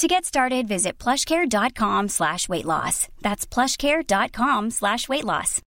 [0.00, 3.06] To get started, visit plushcare.com slash weight loss.
[3.22, 5.60] That's plushcare.com slash weight loss.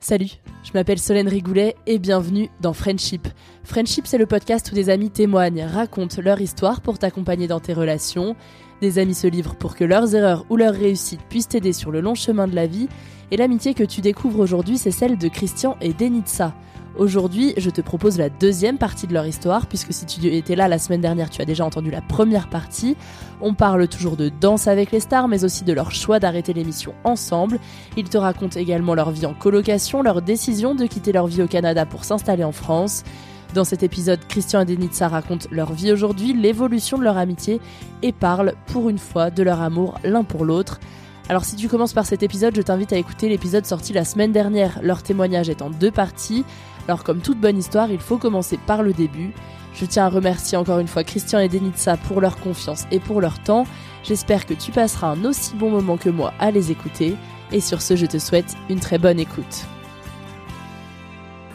[0.00, 3.28] Salut, je m'appelle Solène Rigoulet et bienvenue dans Friendship.
[3.62, 7.74] Friendship, c'est le podcast où des amis témoignent, racontent leur histoire pour t'accompagner dans tes
[7.74, 8.36] relations.
[8.80, 12.00] Des amis se livrent pour que leurs erreurs ou leurs réussites puissent t'aider sur le
[12.00, 12.88] long chemin de la vie.
[13.30, 16.54] Et l'amitié que tu découvres aujourd'hui, c'est celle de Christian et Denitsa.
[16.98, 20.66] Aujourd'hui, je te propose la deuxième partie de leur histoire, puisque si tu étais là
[20.66, 22.96] la semaine dernière, tu as déjà entendu la première partie.
[23.42, 26.94] On parle toujours de danse avec les stars, mais aussi de leur choix d'arrêter l'émission
[27.04, 27.58] ensemble.
[27.98, 31.46] Ils te racontent également leur vie en colocation, leur décision de quitter leur vie au
[31.46, 33.04] Canada pour s'installer en France.
[33.52, 37.60] Dans cet épisode, Christian et Denitsa racontent leur vie aujourd'hui, l'évolution de leur amitié
[38.02, 40.80] et parlent, pour une fois, de leur amour l'un pour l'autre.
[41.28, 44.30] Alors si tu commences par cet épisode, je t'invite à écouter l'épisode sorti la semaine
[44.30, 44.78] dernière.
[44.82, 46.44] Leur témoignage est en deux parties.
[46.88, 49.32] Alors comme toute bonne histoire, il faut commencer par le début.
[49.74, 53.20] Je tiens à remercier encore une fois Christian et Denitsa pour leur confiance et pour
[53.20, 53.66] leur temps.
[54.04, 57.16] J'espère que tu passeras un aussi bon moment que moi à les écouter.
[57.52, 59.66] Et sur ce, je te souhaite une très bonne écoute.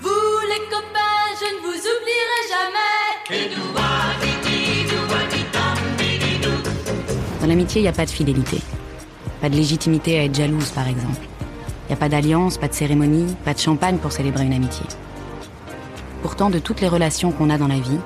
[0.01, 3.51] Vous les copains, je ne vous oublierai jamais.
[7.39, 8.59] Dans l'amitié, il n'y a pas de fidélité.
[9.41, 11.25] Pas de légitimité à être jalouse, par exemple.
[11.85, 14.85] Il n'y a pas d'alliance, pas de cérémonie, pas de champagne pour célébrer une amitié.
[16.21, 17.97] Pourtant, de toutes les relations qu'on a dans la vie,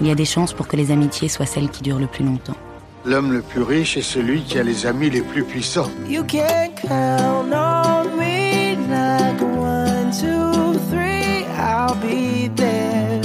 [0.00, 2.24] il y a des chances pour que les amitiés soient celles qui durent le plus
[2.24, 2.56] longtemps.
[3.04, 5.90] L'homme le plus riche est celui qui a les amis les plus puissants.
[6.08, 13.20] You can count on me like one, two, three, I'll be there.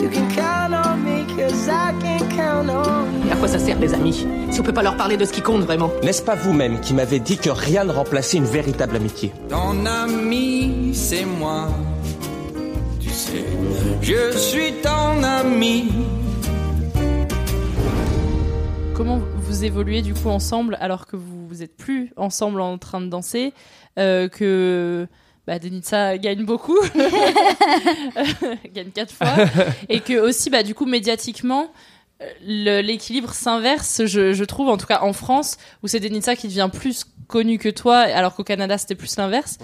[0.00, 3.32] You can count on me cause I can count on you.
[3.32, 5.40] À quoi ça sert les amis Si on peut pas leur parler de ce qui
[5.40, 5.90] compte vraiment?
[6.04, 9.32] N'est-ce pas vous-même qui m'avez dit que rien ne remplaçait une véritable amitié?
[9.48, 11.68] Ton ami, c'est moi.
[14.02, 15.92] Je suis ton ami.
[18.94, 23.00] Comment vous évoluez du coup ensemble alors que vous, vous êtes plus ensemble en train
[23.00, 23.52] de danser,
[23.98, 25.06] euh, que
[25.46, 26.78] bah, Denitsa gagne beaucoup,
[28.74, 29.34] gagne quatre fois,
[29.88, 31.70] et que aussi bah, du coup médiatiquement
[32.42, 36.68] l'équilibre s'inverse, je, je trouve, en tout cas en France, où c'est Denitsa qui devient
[36.72, 39.58] plus connu que toi, alors qu'au Canada c'était plus l'inverse.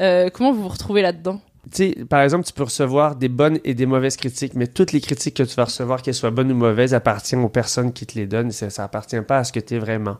[0.00, 1.40] Euh, comment vous vous retrouvez là-dedans?
[1.72, 4.92] Tu sais, par exemple, tu peux recevoir des bonnes et des mauvaises critiques, mais toutes
[4.92, 8.06] les critiques que tu vas recevoir, qu'elles soient bonnes ou mauvaises, appartiennent aux personnes qui
[8.06, 8.50] te les donnent.
[8.50, 10.16] Ça, ça appartient pas à ce que tu es vraiment.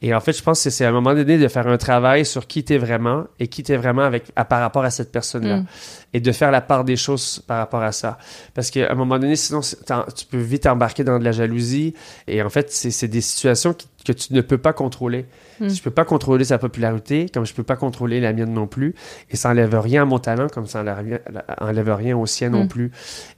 [0.00, 2.24] Et en fait, je pense que c'est à un moment donné de faire un travail
[2.24, 4.90] sur qui tu es vraiment et qui tu es vraiment avec, à, par rapport à
[4.90, 5.58] cette personne-là.
[5.58, 5.66] Mm.
[6.14, 8.16] Et de faire la part des choses par rapport à ça.
[8.54, 11.94] Parce qu'à un moment donné, sinon, tu peux vite embarquer dans de la jalousie.
[12.28, 15.26] Et en fait, c'est c'est des situations qui- que tu ne peux pas contrôler.
[15.60, 15.68] Mm.
[15.68, 18.94] Je peux pas contrôler sa popularité, comme je peux pas contrôler la mienne non plus.
[19.30, 21.18] Et ça enlève rien à mon talent, comme ça enlève rien,
[21.60, 22.68] enlève rien au sien non Mm.
[22.68, 22.90] plus.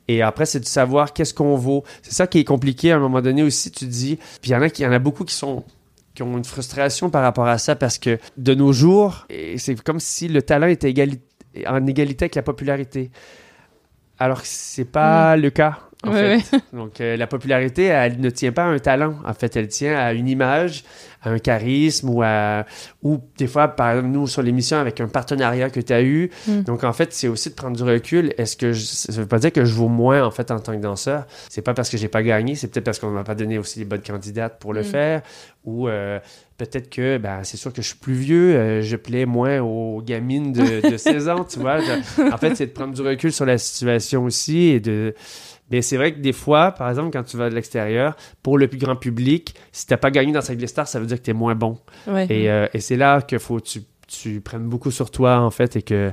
[0.08, 1.84] Et après, c'est de savoir qu'est-ce qu'on vaut.
[2.02, 3.70] C'est ça qui est compliqué à un moment donné aussi.
[3.70, 5.64] Tu dis, puis il y en a qui, y en a beaucoup qui sont
[6.14, 9.26] qui ont une frustration par rapport à ça parce que de nos jours,
[9.56, 11.20] c'est comme si le talent était égali-
[11.68, 13.10] en égalité avec la popularité.
[14.18, 15.78] Alors que c'est pas le cas.
[16.06, 16.60] En Ouais, fait.
[16.72, 19.16] Donc, euh, la popularité, elle ne tient pas à un talent.
[19.26, 20.82] En fait, elle tient à une image,
[21.22, 22.64] à un charisme ou à...
[23.02, 26.30] Ou des fois, par exemple, nous, sur l'émission, avec un partenariat que tu as eu.
[26.48, 26.60] Mm.
[26.62, 28.32] Donc, en fait, c'est aussi de prendre du recul.
[28.38, 28.72] Est-ce que...
[28.72, 28.80] Je...
[28.82, 31.26] Ça veut pas dire que je vaux moins, en fait, en tant que danseur?
[31.50, 33.78] C'est pas parce que j'ai pas gagné, c'est peut-être parce qu'on m'a pas donné aussi
[33.78, 34.84] les bonnes candidates pour le Mm.
[34.84, 35.22] faire.
[35.66, 36.18] Ou euh,
[36.56, 40.00] peut-être que, ben, c'est sûr que je suis plus vieux, euh, je plais moins aux
[40.00, 41.80] gamines de, de 16 ans, tu vois.
[42.32, 45.14] En fait, c'est de prendre du recul sur la situation aussi et de...
[45.70, 48.68] Mais c'est vrai que des fois, par exemple, quand tu vas de l'extérieur, pour le
[48.68, 51.32] plus grand public, si t'as pas gagné dans Cinq Stars, ça veut dire que t'es
[51.32, 51.78] moins bon.
[52.06, 52.26] Ouais.
[52.28, 55.50] Et, euh, et c'est là qu'il faut que tu, tu prennes beaucoup sur toi, en
[55.50, 56.12] fait, et que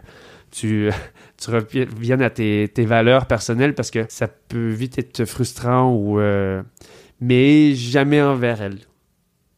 [0.51, 0.89] tu,
[1.37, 6.19] tu reviennes à tes, tes valeurs personnelles parce que ça peut vite être frustrant ou...
[6.19, 6.61] euh,
[7.19, 8.79] mais jamais envers elle.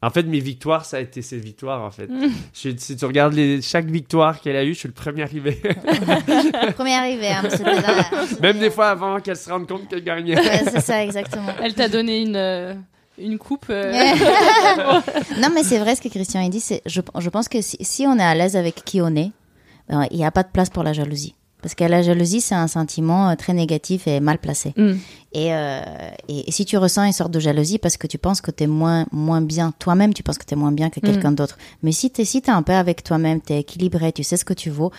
[0.01, 2.07] En fait, mes victoires, ça a été ses victoires, en fait.
[2.07, 2.31] Mm.
[2.53, 5.61] Je- si tu regardes les, chaque victoire qu'elle a eue, je suis le premier arrivé.
[6.75, 8.39] Premier arrivé, hein, monsieur le.
[8.41, 10.37] Même des fois avant qu'elle se rende compte qu'elle gagnait.
[10.37, 11.51] Ouais, c'est ça, exactement.
[11.61, 12.73] Elle t'a donné une, euh,
[13.17, 13.65] une coupe.
[13.69, 13.91] euh,
[15.41, 16.61] non, mais c'est vrai ce que Christian a dit.
[16.61, 19.31] C'est, je, je pense que si, si on est à l'aise avec qui on est,
[19.89, 21.35] ben, il n'y a pas de place pour la jalousie.
[21.61, 24.73] Parce que la jalousie, c'est un sentiment euh, très négatif et mal placé.
[24.77, 24.91] Mm.
[25.33, 25.81] Et, euh,
[26.29, 28.63] et, et si tu ressens une sorte de jalousie parce que tu penses que tu
[28.63, 31.35] es moins, moins bien, toi-même, tu penses que tu es moins bien que quelqu'un Mm.
[31.35, 31.57] d'autre.
[31.83, 34.37] Mais si tu es, si t'es en paix avec toi-même, tu es équilibré, tu sais
[34.37, 34.91] ce que tu vaux,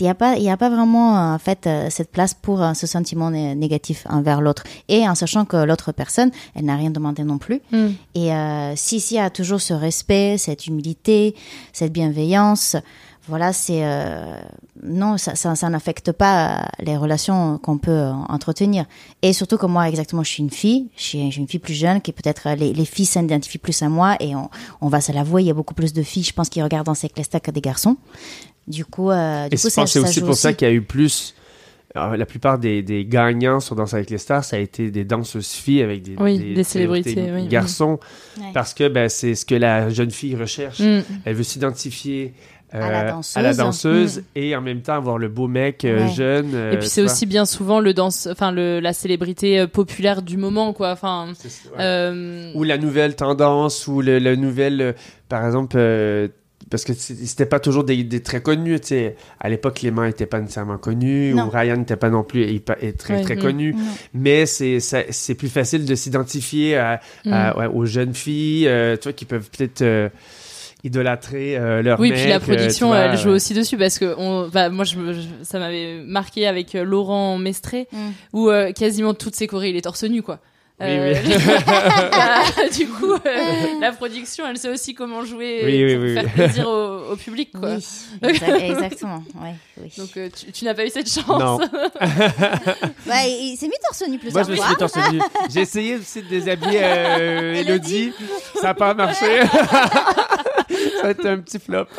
[0.00, 2.86] il n'y a, pas- y a pas vraiment euh, en fait cette place pour ce
[2.86, 4.62] sentiment né- négatif envers l'autre.
[4.88, 7.60] Et en sachant que l'autre personne, elle n'a rien demandé non plus.
[7.72, 7.86] Mm.
[8.14, 11.34] Et euh, si, si, il y a toujours ce respect, cette humilité,
[11.72, 12.76] cette bienveillance,
[13.28, 13.80] voilà, c'est.
[13.84, 14.40] euh,
[14.82, 18.86] non, ça, ça, ça n'affecte pas euh, les relations qu'on peut euh, entretenir.
[19.22, 21.60] Et surtout que moi, exactement, je suis une fille, je suis, je suis une fille
[21.60, 24.48] plus jeune, qui peut-être les, les filles s'identifient plus à moi, et on,
[24.80, 26.86] on va se l'avouer, il y a beaucoup plus de filles, je pense, qui regardent
[26.86, 27.96] dans ces classes que des garçons.
[28.66, 30.70] Du coup, euh, du Et coup ça, c'est ça aussi joue pour ça qu'il y
[30.70, 31.34] a eu plus.
[31.94, 35.04] alors, la plupart des, des gagnants sur Danse avec les stars, ça a été des
[35.04, 37.98] danseuses filles avec des, Oui, des célébrités, des oui, garçons.
[38.52, 40.80] Parce que ben, c'est ce que la jeune fille recherche.
[40.80, 41.00] Mm.
[41.24, 42.34] Elle veut s'identifier
[42.74, 43.36] euh, À la danseuse.
[43.36, 44.22] à la danseuse Mm.
[44.36, 46.12] et en même temps avoir le beau mec euh, Ouais.
[46.12, 46.50] jeune.
[46.54, 50.36] euh, Et puis c'est aussi bien souvent le danse, enfin le, la célébrité populaire du
[50.36, 50.90] moment, quoi.
[50.92, 51.28] Enfin,
[51.78, 52.52] ouais.
[52.54, 54.94] Ou la nouvelle tendance, ou le, la nouvelle.
[55.28, 55.78] par exemple.
[56.70, 59.16] parce que c'était pas toujours des, des très connus, tu sais.
[59.40, 61.46] À l'époque, Clément était pas nécessairement connu, Non.
[61.46, 63.40] ou Ryan n'était pas non plus et, pas- et très, Ouais, très mm.
[63.40, 63.72] connu.
[63.72, 63.78] Non.
[64.12, 67.00] Mais c'est plus facile de s'identifier à-
[67.30, 67.58] à- Mm.
[67.58, 70.10] ouais, aux jeunes filles, euh, tu vois, qui peuvent peut-être euh,
[70.84, 72.18] idolâtrer euh, leur Oui, mec.
[72.20, 74.96] puis la euh, production, vois, elle joue aussi dessus parce que on, bah, moi, je,
[75.42, 77.96] ça m'avait marqué avec euh, Laurent Mestré, Mm.
[78.32, 80.38] où euh, quasiment toutes ses chorés, il est torse nu, quoi.
[80.80, 81.34] Oui, Euh, oui.
[81.66, 82.42] bah,
[82.76, 83.18] du coup, euh,
[83.80, 86.30] la production, elle sait aussi comment jouer Oui, oui, pour oui, faire oui.
[86.34, 87.70] plaisir au, au public, quoi.
[88.22, 89.24] Exactement.
[89.42, 89.90] Ouais, oui.
[89.98, 91.26] Donc, euh, tu, tu n'as pas eu cette chance.
[91.26, 91.58] Non.
[91.58, 94.64] Ouais, il s'est mis torse nu Moi, plusieurs je me fois.
[94.66, 95.20] suis mis torse nu.
[95.52, 98.12] J'ai essayé aussi de déshabiller euh, Elodie.
[98.54, 99.40] Ça n'a pas marché.
[101.00, 101.86] Ça a été un petit flop.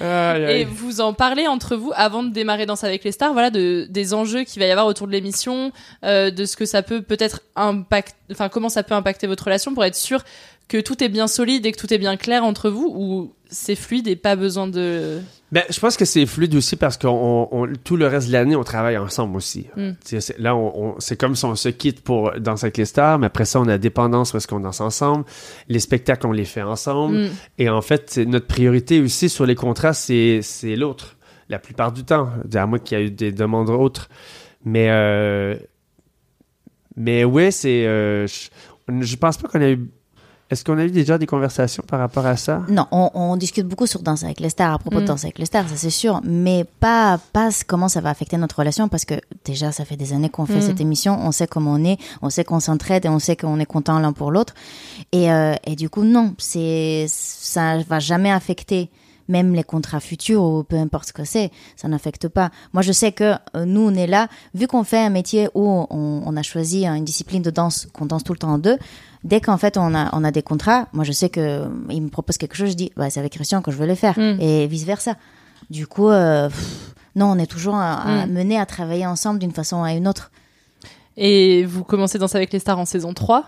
[0.00, 0.60] Aïe, aïe.
[0.60, 3.86] Et vous en parlez entre vous avant de démarrer Danse avec les stars, voilà, de,
[3.90, 5.72] des enjeux qu'il va y avoir autour de l'émission,
[6.04, 9.74] euh, de ce que ça peut peut-être impacter, enfin comment ça peut impacter votre relation
[9.74, 10.22] pour être sûr
[10.70, 13.74] que tout est bien solide et que tout est bien clair entre vous ou c'est
[13.74, 15.18] fluide et pas besoin de.
[15.50, 17.08] Ben, je pense que c'est fluide aussi parce que
[17.82, 19.66] tout le reste de l'année, on travaille ensemble aussi.
[19.76, 19.90] Mm.
[20.04, 23.18] C'est- Là, on, on- c'est comme si on se quitte pour danser avec les stars,
[23.18, 25.24] mais après ça, on a dépendance parce qu'on danse ensemble.
[25.68, 27.16] Les spectacles, on les fait ensemble.
[27.24, 27.30] Mm.
[27.58, 31.16] Et en fait, notre priorité aussi sur les contrats, c'est, c'est l'autre.
[31.48, 32.28] La plupart du temps.
[32.54, 34.08] À moins qu'il y ait eu des demandes autres.
[34.64, 35.56] Mais, euh,
[36.96, 37.86] mais ouais, c'est.
[37.86, 38.50] euh, je,
[39.00, 39.90] je pense pas qu'on a eu.
[40.50, 42.62] Est-ce qu'on a eu déjà des conversations par rapport à ça?
[42.68, 45.02] Non, on, on discute beaucoup sur Danse avec les stars, à propos Mm.
[45.02, 48.36] de Danse avec les stars, ça c'est sûr, mais pas, pas comment ça va affecter
[48.36, 49.14] notre relation, parce que
[49.44, 50.62] déjà, ça fait des années qu'on fait Mm.
[50.62, 53.60] cette émission, on sait comment on est, on sait qu'on s'entraide et on sait qu'on
[53.60, 54.54] est content l'un pour l'autre.
[55.12, 58.90] Et, euh, et du coup, non, c'est, ça va jamais affecter
[59.28, 62.50] même les contrats futurs ou peu importe ce que c'est, ça n'affecte pas.
[62.72, 65.62] Moi, je sais que euh, nous, on est là, vu qu'on fait un métier où
[65.68, 65.86] on,
[66.26, 68.76] on a choisi une discipline de danse, qu'on danse tout le temps en deux,
[69.24, 72.02] dès qu'en fait on a, on a des contrats, moi je sais que euh, il
[72.02, 74.18] me propose quelque chose, je dis, bah, c'est avec Christian que je veux le faire,
[74.18, 74.40] Mm.
[74.40, 75.16] et vice versa.
[75.70, 78.52] Du coup, euh, pff, non, on est toujours à, à Mm.
[78.58, 80.30] à travailler ensemble d'une façon à une autre.
[81.16, 83.44] Et vous commencez Danse avec les stars en saison 3.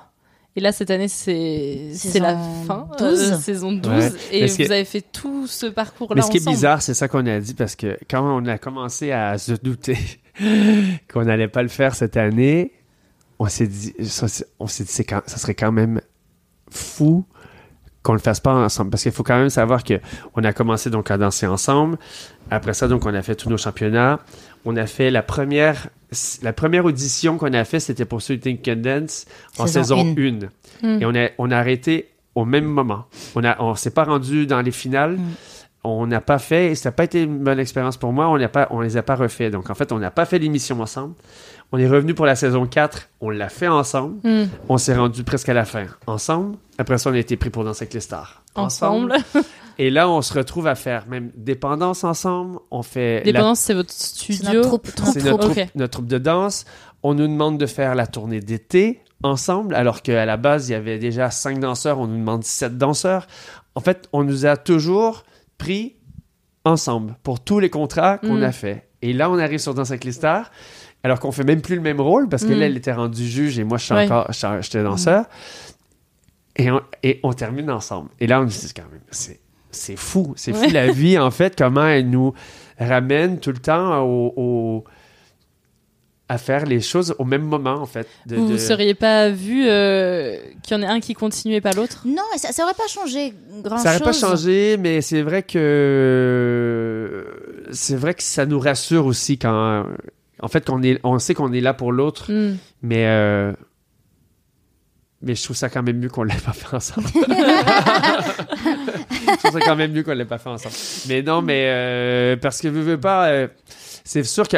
[0.55, 2.37] Et là, cette année, c'est c'est la
[2.67, 2.87] fin.
[2.99, 3.33] 12.
[3.33, 3.91] euh, saison 12.
[3.91, 4.11] Ouais.
[4.33, 7.25] Et vous avez fait tout ce parcours-là Mais ce qui est bizarre, c'est ça qu'on
[7.27, 9.97] a dit parce que quand on a commencé à se douter
[11.13, 12.73] qu'on n'allait pas le faire cette année,
[13.43, 14.27] on s'est dit, ça,
[14.61, 16.01] on s'est dit, c'est quand- ça serait quand même
[16.71, 17.25] fou
[18.03, 18.91] qu'on le fasse pas ensemble.
[18.91, 19.95] Parce qu'il faut quand même savoir que
[20.35, 21.99] on a commencé donc à danser ensemble.
[22.51, 24.21] Après ça, donc, on a fait tous nos championnats.
[24.65, 25.89] On a fait la première,
[26.43, 29.27] la première audition qu'on a fait, c'était pour Think Can Dance
[29.59, 30.49] en Saison saison une.
[30.83, 30.97] 1.
[30.99, 31.03] Mm.
[31.03, 33.07] Et on a, on a arrêté au même moment.
[33.35, 35.19] On a, on s'est pas rendu dans les finales.
[35.85, 38.39] On n'a pas fait, et ça n'a pas été une bonne expérience pour moi, on
[38.39, 39.51] n'a pas, on les a pas refait.
[39.51, 41.15] Donc, en fait, on n'a pas fait l'émission ensemble.
[41.75, 44.17] On est revenu pour la saison 4, on l'a fait ensemble.
[44.29, 44.45] Mm.
[44.69, 46.57] On s'est rendu presque à la fin ensemble.
[46.79, 48.43] Après ça, on a été pris pour danser avec les stars.
[48.55, 49.15] Ensemble.
[49.79, 52.59] Et là, on se retrouve à faire même dépendance ensemble.
[52.71, 54.53] On fait la- Dépendance, c'est votre studio.
[54.53, 54.89] notre troupe.
[55.13, 56.67] c'est notre, troupe, notre troupe de danse.
[57.03, 60.75] On nous demande de faire la tournée d'été ensemble, alors qu'à la base, il y
[60.75, 61.99] avait déjà cinq danseurs.
[61.99, 63.27] On nous demande sept danseurs.
[63.75, 65.25] En fait, on nous a toujours
[65.57, 65.97] pris
[66.67, 68.43] ensemble pour tous les contrats qu'on Mm.
[68.45, 68.89] a fait.
[69.01, 70.51] Et là, on arrive sur Danse avec les stars,
[71.05, 72.59] alors qu'on fait même plus le même rôle, parce que Mm.
[72.61, 74.05] là, elle était rendue juge et moi, je suis Ouais.
[74.05, 75.25] encore, je suis- j'étais danseur.
[76.57, 78.11] Et, on, et on termine ensemble.
[78.21, 79.41] Et là, on se dit quand même, c'est,
[79.71, 80.35] c'est fou.
[80.37, 80.71] C'est fou Ouais.
[80.71, 82.35] la vie, en fait, comment elle nous
[82.79, 84.85] ramène tout le temps au, au-
[86.29, 88.07] à faire les choses au même moment, en fait.
[88.27, 91.55] De- Vous de- ne seriez pas vu euh, qu'il y en ait un qui continue
[91.57, 92.03] et pas l'autre?
[92.07, 97.27] Non, ça, ça aurait pas changé grand Ça n'aurait pas changé, mais c'est vrai que
[97.73, 99.85] c'est vrai que ça nous rassure aussi quand
[100.43, 102.57] en fait qu'on est on sait qu'on est là pour l'autre, Mm.
[102.83, 103.53] mais euh,
[105.25, 107.07] mais je trouve ça quand même mieux qu'on l'ait pas fait ensemble.
[107.15, 107.21] je
[109.39, 110.75] trouve ça quand même mieux qu'on l'ait pas fait ensemble.
[111.09, 113.49] Mais non, mais euh, parce que veux, veux pas, euh,
[114.05, 114.57] c'est sûr que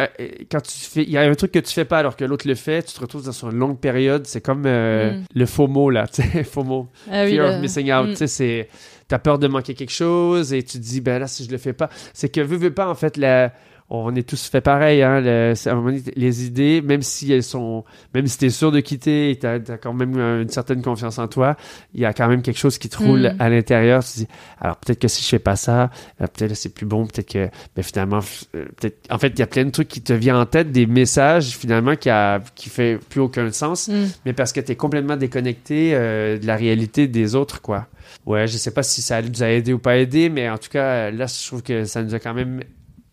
[0.51, 2.49] quand tu fais, il y a un truc que tu fais pas alors que l'autre
[2.49, 4.27] le fait, tu te retrouves dans une longue période.
[4.27, 5.25] C'est comme Mm.
[5.35, 8.07] le FOMO là, tu sais, FOMO, Ah oui, fear le- of missing out.
[8.09, 8.11] Mm.
[8.13, 8.69] Tu sais, c'est
[9.07, 11.59] t'as peur de manquer quelque chose et tu te dis ben là si je le
[11.59, 13.53] fais pas, c'est que veux, veux pas en fait la
[13.91, 17.03] on est tous fait pareil, hein, le- c'est- à un moment donné, les idées, même
[17.03, 20.43] si elles sont, même si t'es sûr de quitter et t'as as quand même euh,
[20.43, 21.57] une certaine confiance en toi,
[21.95, 23.37] il y a quand même quelque chose qui te roule Mm.
[23.41, 24.03] à l'intérieur.
[24.03, 24.29] Tu te dis,
[24.61, 27.31] alors peut-être que si je fais pas ça, euh, peut-être que c'est plus bon, peut-être
[27.31, 30.01] que, mais finalement, f- euh, peut-être, en fait, il y a plein de trucs qui
[30.01, 33.93] te viennent en tête, des messages finalement qui a, qui fait plus aucun sens, Mm.
[34.25, 37.87] mais parce que t'es complètement déconnecté euh, de la réalité des autres, quoi.
[38.27, 40.71] Ouais, je sais pas si ça nous a aidé ou pas aidé, mais en tout
[40.71, 42.63] cas, là, je trouve que ça nous a quand même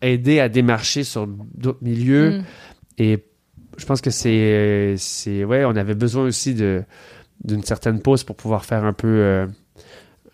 [0.02, 2.38] aidé à démarcher sur d'autres milieux.
[2.38, 2.44] Mm.
[2.98, 3.24] Et
[3.78, 6.82] je pense que c'est, c'est, ouais, on avait besoin aussi de,
[7.44, 9.46] d'une certaine pause pour pouvoir faire un peu, euh,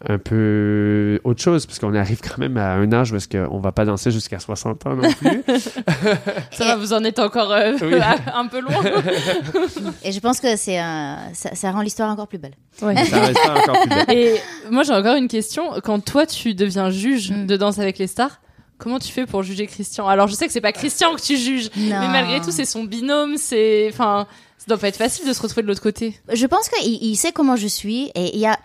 [0.08, 3.58] un peu autre chose, parce qu'on arrive quand même à un âge où est-ce qu'on
[3.60, 5.42] va pas danser jusqu'à 60 ans non plus.
[6.52, 7.94] Ça va, vous en êtes encore euh, Oui.
[8.34, 8.74] un peu loin.
[10.04, 12.54] Et je pense que c'est un- ça, ça rend l'histoire encore plus belle.
[12.82, 12.94] Ouais.
[13.04, 14.16] Ça reste encore plus belle.
[14.16, 14.34] Et
[14.70, 15.64] moi, j'ai encore une question.
[15.82, 17.46] Quand toi, tu deviens juge Mm.
[17.46, 18.40] de Danse avec les stars,
[18.78, 20.06] comment tu fais pour juger Christian?
[20.08, 22.00] Alors, je sais que c'est pas Christian que tu juges, Non.
[22.00, 23.36] mais malgré tout, c'est son binôme.
[23.36, 26.18] C'est, enfin, ça doit pas être facile de se retrouver de l'autre côté.
[26.32, 28.58] Je pense qu'il il sait comment je suis et il y a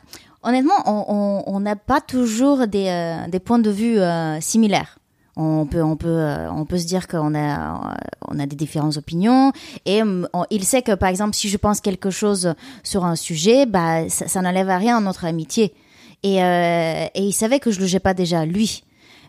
[0.43, 4.99] honnêtement on- n'a pas toujours des, euh, des points de vue euh, similaires.
[5.35, 7.95] On peut on peut euh, on peut se dire qu'on a
[8.27, 9.51] on a des différentes opinions
[9.85, 12.53] et hum, on- il sait que par exemple si je pense quelque chose
[12.83, 15.73] sur un sujet bah ça, ça n'enlève à rien à notre amitié
[16.21, 18.83] et et il savait que je le pas déjà lui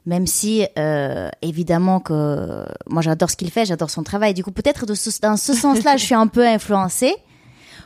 [0.06, 4.34] même si euh, évidemment que moi j'adore ce qu'il fait, j'adore son travail.
[4.34, 7.14] Du coup, peut-être ce- dans ce sens-là, je suis un peu influencée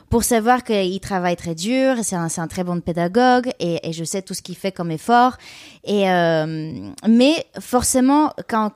[0.09, 4.03] pour savoir qu'il travaille très dur, c'est un, un très bon pédagogue et, et je
[4.03, 5.37] sais tout ce qu'il fait comme effort.
[5.83, 8.71] Et euh, mais forcément, quand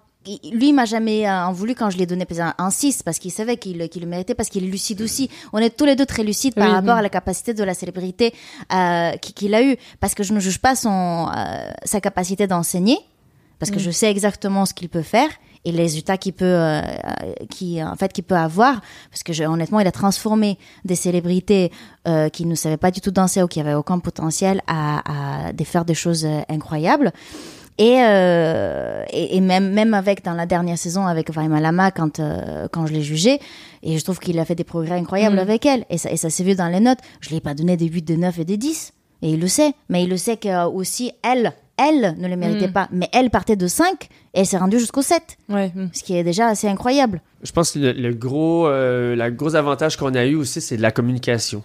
[0.53, 2.25] lui m'a jamais euh, en voulu quand je lui ai donné
[2.57, 5.29] un 6 parce qu'il savait qu'il qu'il le méritait parce qu'il est lucide aussi.
[5.51, 6.99] On est tous les deux très lucides par Oui, rapport oui.
[6.99, 8.33] à la capacité de la célébrité
[8.73, 12.47] euh, qui- qu'il a eu parce que je ne juge pas son euh, sa capacité
[12.47, 12.97] d'enseigner
[13.63, 13.87] parce que Mm.
[13.87, 15.29] je sais exactement ce qu'il peut faire
[15.65, 19.31] et les résultats qu'il peut euh, euh, qui en fait qu'il peut avoir parce que
[19.33, 21.71] je- honnêtement il a transformé des célébrités
[22.07, 25.85] euh, qui ne savaient pas du tout danser ou qui avaient aucun potentiel à, faire
[25.85, 27.13] des choses euh, incroyables
[27.77, 32.19] et, euh, et, et même même avec dans la dernière saison avec Vaima Lama quand
[32.19, 33.39] euh, quand je l'ai jugée
[33.81, 35.47] et je trouve qu'il a fait des progrès incroyables Mm.
[35.49, 37.53] avec elle et ça et ça s'est vu dans les notes je lui ai pas
[37.53, 40.17] donné des 8 des 9 et des 10 et il le sait mais il le
[40.17, 42.73] sait que aussi elle elle ne le méritait Mm.
[42.73, 44.03] pas mais elle partait de 5
[44.33, 45.71] et elle s'est rendue jusqu'au 7 Ouais.
[45.75, 45.87] mm.
[45.93, 49.55] ce qui est déjà assez incroyable Je pense que le, le gros, euh, la gros
[49.55, 51.63] avantage qu'on a eu aussi, c'est de la communication.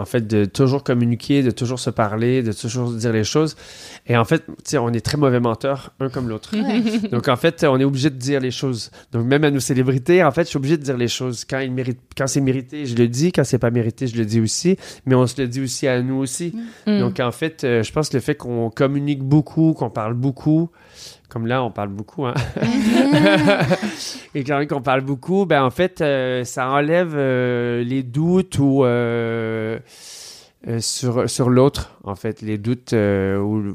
[0.00, 3.54] En fait, de toujours communiquer, de toujours se parler, de toujours dire les choses.
[4.06, 6.54] Et en fait, tu sais, on est très mauvais menteurs, un comme l'autre.
[7.12, 8.90] Donc, en fait, on est obligé de dire les choses.
[9.12, 11.44] Donc, même à nos célébrités, en fait, je suis obligé de dire les choses.
[11.44, 13.30] Quand, il mérite, quand c'est mérité, je le dis.
[13.30, 14.78] Quand c'est pas mérité, je le dis aussi.
[15.04, 16.54] Mais on se le dit aussi à nous aussi.
[16.86, 16.98] Mm.
[17.00, 20.70] Donc, en fait, euh, je pense que le fait qu'on communique beaucoup, qu'on parle beaucoup,
[21.30, 22.34] comme là, on parle beaucoup, hein.
[24.34, 28.84] Et quand qu'on parle beaucoup, ben en fait, euh, ça enlève euh, les doutes ou
[28.84, 29.78] euh,
[30.80, 32.92] sur, sur l'autre, en fait, les doutes.
[32.92, 33.72] ou-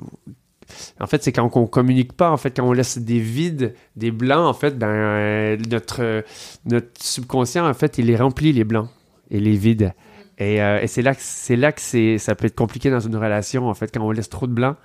[0.99, 4.11] en fait, c'est quand on communique pas, en fait, quand on laisse des vides, des
[4.11, 6.23] blancs, en fait, ben, notre,
[6.65, 8.89] notre subconscient, en fait, il les remplit, les blancs
[9.29, 9.93] et les vides.
[10.37, 13.15] Et, euh, et c'est là que, c'est là que ça peut être compliqué dans une
[13.15, 14.75] relation, en fait, quand on laisse trop de blancs,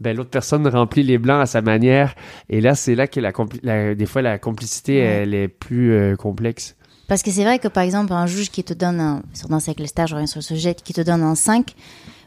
[0.00, 2.14] ben, l'autre personne remplit les blancs à sa manière.
[2.50, 6.76] Et là, c'est là que la, des fois, la complicité, elle est plus euh, complexe.
[7.08, 9.48] Parce que c'est vrai que par exemple, un juge qui te donne un, sur
[9.78, 11.74] les stars, je reviens sur le sujet, qui te donne un 5,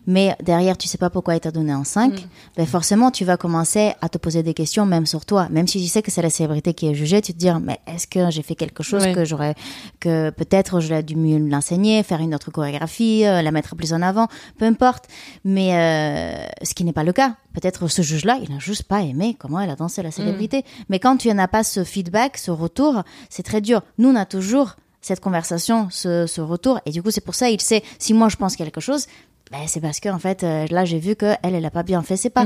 [0.07, 2.27] mais derrière tu sais pas pourquoi il t'a donné un 5,
[2.57, 5.47] ben forcément tu vas commencer à te poser des questions même sur toi.
[5.49, 7.79] Même si tu sais que c'est la célébrité qui est jugée, tu te dis mais
[7.87, 9.13] est-ce que j'ai fait quelque chose Ouais.
[9.13, 9.55] que j'aurais,
[9.99, 14.01] que peut-être j'aurais dû mieux l'enseigner, faire une autre chorégraphie, euh, la mettre plus en
[14.01, 14.27] avant,
[14.57, 15.05] peu importe.
[15.43, 17.35] Mais euh, ce qui n'est pas le cas.
[17.53, 20.63] Peut-être ce juge-là, il n'a juste pas aimé comment elle a dansé la célébrité.
[20.89, 23.81] Mais quand tu n'as pas ce feedback, ce retour, c'est très dur.
[23.97, 26.79] Nous, on a toujours cette conversation, ce, ce retour.
[26.85, 29.07] Et du coup, c'est pour ça, il sait, si moi je pense quelque chose,
[29.51, 32.01] ben, c'est parce que, en fait, euh, là, j'ai vu qu'elle, elle n'a pas bien
[32.01, 32.15] fait.
[32.17, 32.45] C'est pas,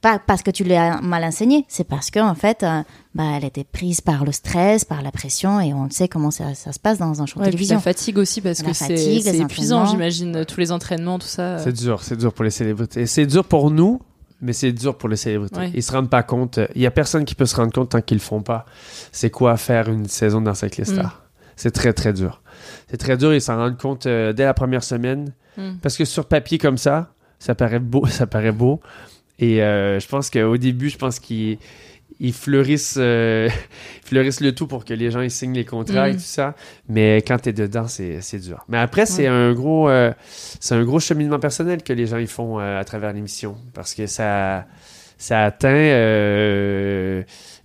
[0.00, 2.82] pas parce que tu l'as mal enseigné, c'est parce que, en fait, euh,
[3.14, 6.54] bah, elle était prise par le stress, par la pression, et on sait comment ça,
[6.54, 7.76] ça se passe dans un show de Ouais, et puis télévision.
[7.76, 11.58] la fatigue aussi, parce La que c'est épuisant, j'imagine, tous les entraînements, tout ça.
[11.58, 13.06] C'est dur, c'est dur pour les célébrités.
[13.06, 14.00] C'est dur pour nous,
[14.40, 15.56] mais c'est dur pour les célébrités.
[15.58, 15.72] Ouais.
[15.74, 16.60] Ils se rendent pas compte.
[16.74, 18.66] Il y a personne qui peut se rendre compte tant qu'ils le font pas.
[19.10, 21.22] C'est quoi faire une saison dans les stars.
[21.56, 22.42] C'est très, très dur.
[22.90, 23.34] C'est très dur.
[23.34, 25.32] Ils s'en rendent compte euh, dès la première semaine.
[25.56, 25.76] Mm.
[25.82, 28.80] Parce que sur papier comme ça, ça paraît beau, ça paraît beau.
[29.38, 31.58] Et euh, je pense qu'au début, je pense qu'ils
[32.18, 33.50] ils fleurissent, euh,
[34.04, 36.16] fleurissent le tout pour que les gens ils signent les contrats et Mm.
[36.16, 36.54] tout ça.
[36.88, 38.64] Mais quand tu es dedans, c'est dur.
[38.68, 40.12] Mais après, c'est un gros, euh,
[40.60, 44.06] c'est un gros cheminement personnel que les gens ils font à travers l'émission parce que
[44.06, 44.64] ça,
[45.18, 45.68] ça atteint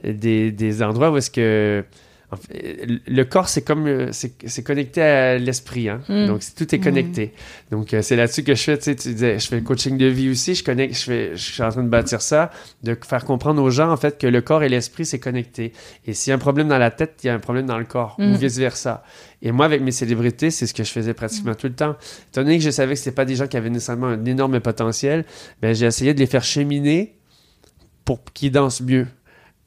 [0.03, 1.85] des, des endroits où est-ce que
[2.31, 5.99] en fait, le corps c'est comme euh, c'est c'est connecté à l'esprit hein?
[6.07, 6.27] Mm.
[6.27, 7.33] donc tout est connecté.
[7.71, 9.97] Donc euh, c'est là-dessus que je fais tu sais tu disais je fais le coaching
[9.97, 12.51] de vie aussi je connecte je fais je suis en train de bâtir ça
[12.83, 15.73] de faire comprendre aux gens en fait que le corps et l'esprit c'est connecté.
[16.05, 17.77] Et s'il y a un problème dans la tête il y a un problème dans
[17.77, 18.33] le corps Mm.
[18.33, 19.03] ou vice versa
[19.41, 21.95] et moi avec mes célébrités c'est ce que je faisais pratiquement tout le temps.
[22.29, 24.59] Étant donné que je savais que c'était pas des gens qui avaient nécessairement un énorme
[24.61, 25.25] potentiel
[25.61, 27.15] ben j'ai essayé de les faire cheminer
[28.05, 29.07] pour qu'ils dansent mieux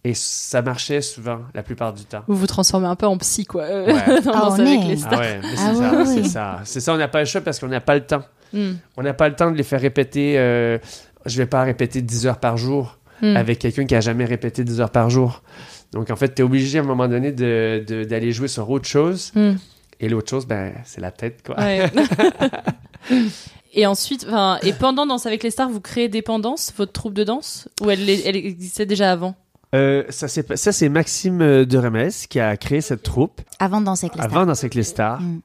[0.04, 3.44] et ça marchait souvent la plupart du temps Vous vous transformez un peu en psy,
[3.46, 3.62] quoi.
[3.62, 4.20] euh, Ouais.
[4.24, 4.86] dans Ah, avec est.
[4.88, 5.18] les Ah stars.
[5.20, 6.60] ouais, mais c'est Ah ça, c'est ça.
[6.64, 8.22] C'est ça, on n'a pas le choix parce qu'on n'a pas le temps.
[8.52, 8.72] Mm.
[8.96, 10.34] On n'a pas le temps de les faire répéter.
[10.38, 10.78] euh,
[11.26, 13.36] je vais pas répéter 10 heures par jour Mm.
[13.36, 15.42] avec quelqu'un qui a jamais répété 10 heures par jour.
[15.92, 18.68] Donc en fait, tu es obligé à un moment donné de- de- d'aller jouer sur
[18.68, 19.30] autre chose.
[19.34, 19.52] Mm.
[20.00, 21.56] Et l'autre chose, ben, c'est la tête, quoi.
[21.58, 21.88] Ouais.
[23.72, 27.24] et ensuite, enfin, et pendant Danse avec les stars, vous créez Dépendance, votre troupe de
[27.24, 29.34] danse, ou elle, elle existait déjà avant?
[29.74, 34.06] Euh, ça, c'est, Maxime euh, de Remes qui a créé cette troupe Avant de danser
[34.06, 34.32] avec les stars.
[34.32, 35.20] avant dans avec les stars.
[35.20, 35.40] Mm.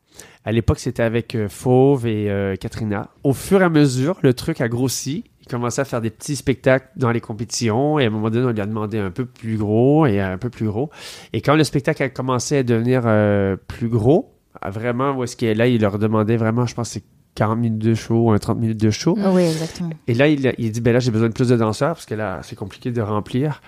[0.46, 3.10] À l'époque, c'était avec euh, Fauve et euh, Katrina.
[3.24, 5.26] Au fur et à mesure, le truc a grossi.
[5.42, 8.00] Il commençait à faire des petits spectacles dans les compétitions.
[8.00, 10.38] Et à un moment donné, on lui a demandé un peu plus gros et un
[10.38, 10.90] peu plus gros.
[11.34, 14.34] Et quand le spectacle a commencé à devenir euh, plus gros,
[14.66, 17.04] vraiment, où est-ce qu'il est là, il leur demandait vraiment, je pense, que c'est
[17.36, 19.16] 40 minutes de show ou un 30 minutes de show.
[19.18, 19.92] Oui, exactement.
[20.08, 22.16] Et là, il, il dit, ben là, j'ai besoin de plus de danseurs parce que
[22.16, 23.62] là, c'est compliqué de remplir.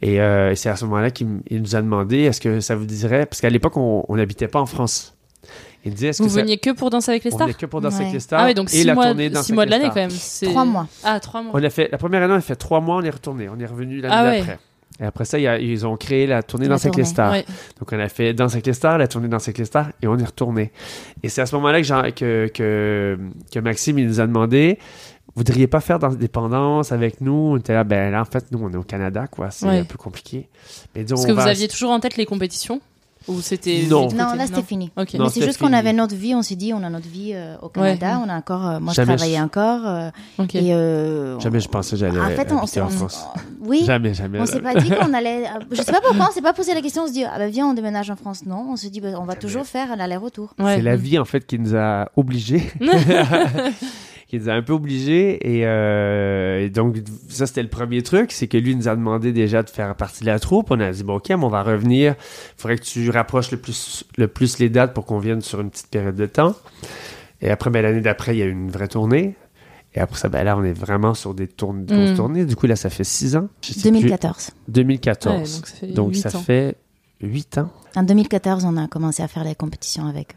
[0.00, 2.84] Et, euh, et c'est à ce moment-là qu'il nous a demandé, est-ce que ça vous
[2.86, 5.14] dirait, parce qu'à l'époque, on on n'habitait pas en France.
[5.84, 7.58] Il disait, est-ce Vous que ça- veniez que pour Danse avec les on stars venait
[7.58, 8.02] que pour danser Ouais.
[8.04, 9.88] avec les stars Ah oui, donc et 6 la mois, tournée six mois de l'année
[9.88, 10.10] quand même.
[10.10, 10.86] c'est- Trois mois.
[11.02, 11.50] Ah, trois mois.
[11.54, 13.48] On a fait, la première année, on a fait trois mois, on est retourné.
[13.48, 14.58] On est revenu l'année Ah ouais.
[15.00, 17.32] Et après ça, il y a- ils ont créé la tournée Danse avec les stars.
[17.32, 17.44] Ouais.
[17.78, 20.06] Donc on a fait Danse avec les stars, la tournée Danse avec les stars, et
[20.06, 20.70] on est retourné.
[21.22, 23.18] Et c'est à ce moment-là que, que, que,
[23.52, 24.78] que Maxime il nous a demandé
[25.34, 27.32] Vous voudriez pas faire Danse Dépendance avec nous?
[27.32, 29.50] On était là, ben là, en fait, nous, on est au Canada, quoi.
[29.50, 29.78] C'est Ouais.
[29.78, 30.48] un peu compliqué.
[30.94, 32.82] Mais disons, Est-ce on que vous aviez toujours en tête les compétitions?
[33.28, 33.84] Ou c'était.
[33.88, 34.08] Non.
[34.08, 34.90] Non, là c'était fini.
[34.96, 37.32] Non, Mais c'est juste qu'on avait notre vie, on s'est dit, on a notre vie
[37.34, 39.86] euh, au Canada, on a encore, euh, moi Jamais je travaillais je- encore.
[39.86, 40.10] euh,
[40.54, 43.24] et, euh, Jamais je pensais que j'allais En fait, on, en on- France.
[43.60, 44.40] oui, Jamais, jamais.
[44.40, 45.44] on s'est pas dit qu'on allait.
[45.70, 47.04] Je sais pas pourquoi, on s'est pas posé la question.
[47.04, 48.44] On se dit, ah bah viens, on déménage en France.
[48.46, 50.54] Non, on se dit, bah, on va toujours faire l'aller-retour.
[50.58, 50.76] Ouais.
[50.76, 52.70] C'est la vie, en fait, qui nous a obligés.
[54.32, 55.58] qui nous a un peu obligés.
[55.58, 56.96] Et, euh, et donc,
[57.28, 58.32] ça, c'était le premier truc.
[58.32, 60.70] C'est que lui nous a demandé déjà de faire partie de la troupe.
[60.70, 62.14] On a dit, bon, OK, mais on va revenir.
[62.18, 65.60] Il faudrait que tu rapproches le plus, le plus les dates pour qu'on vienne sur
[65.60, 66.54] une petite période de temps.
[67.42, 69.34] Et après, ben, l'année d'après, il y a eu une vraie tournée.
[69.94, 71.76] Et après ça, ben là, on est vraiment sur des grosses
[72.12, 72.14] Mm.
[72.16, 72.44] tournées.
[72.46, 73.48] Du coup, là, ça fait six ans.
[73.62, 74.00] Je sais plus.
[74.00, 74.50] 2014.
[74.68, 75.34] 2014.
[75.34, 76.40] Ouais, donc ça fait donc huit ça ans.
[76.40, 76.76] fait
[77.20, 77.70] 8 ans.
[77.94, 80.36] En 2014, on a commencé à faire les compétitions avec.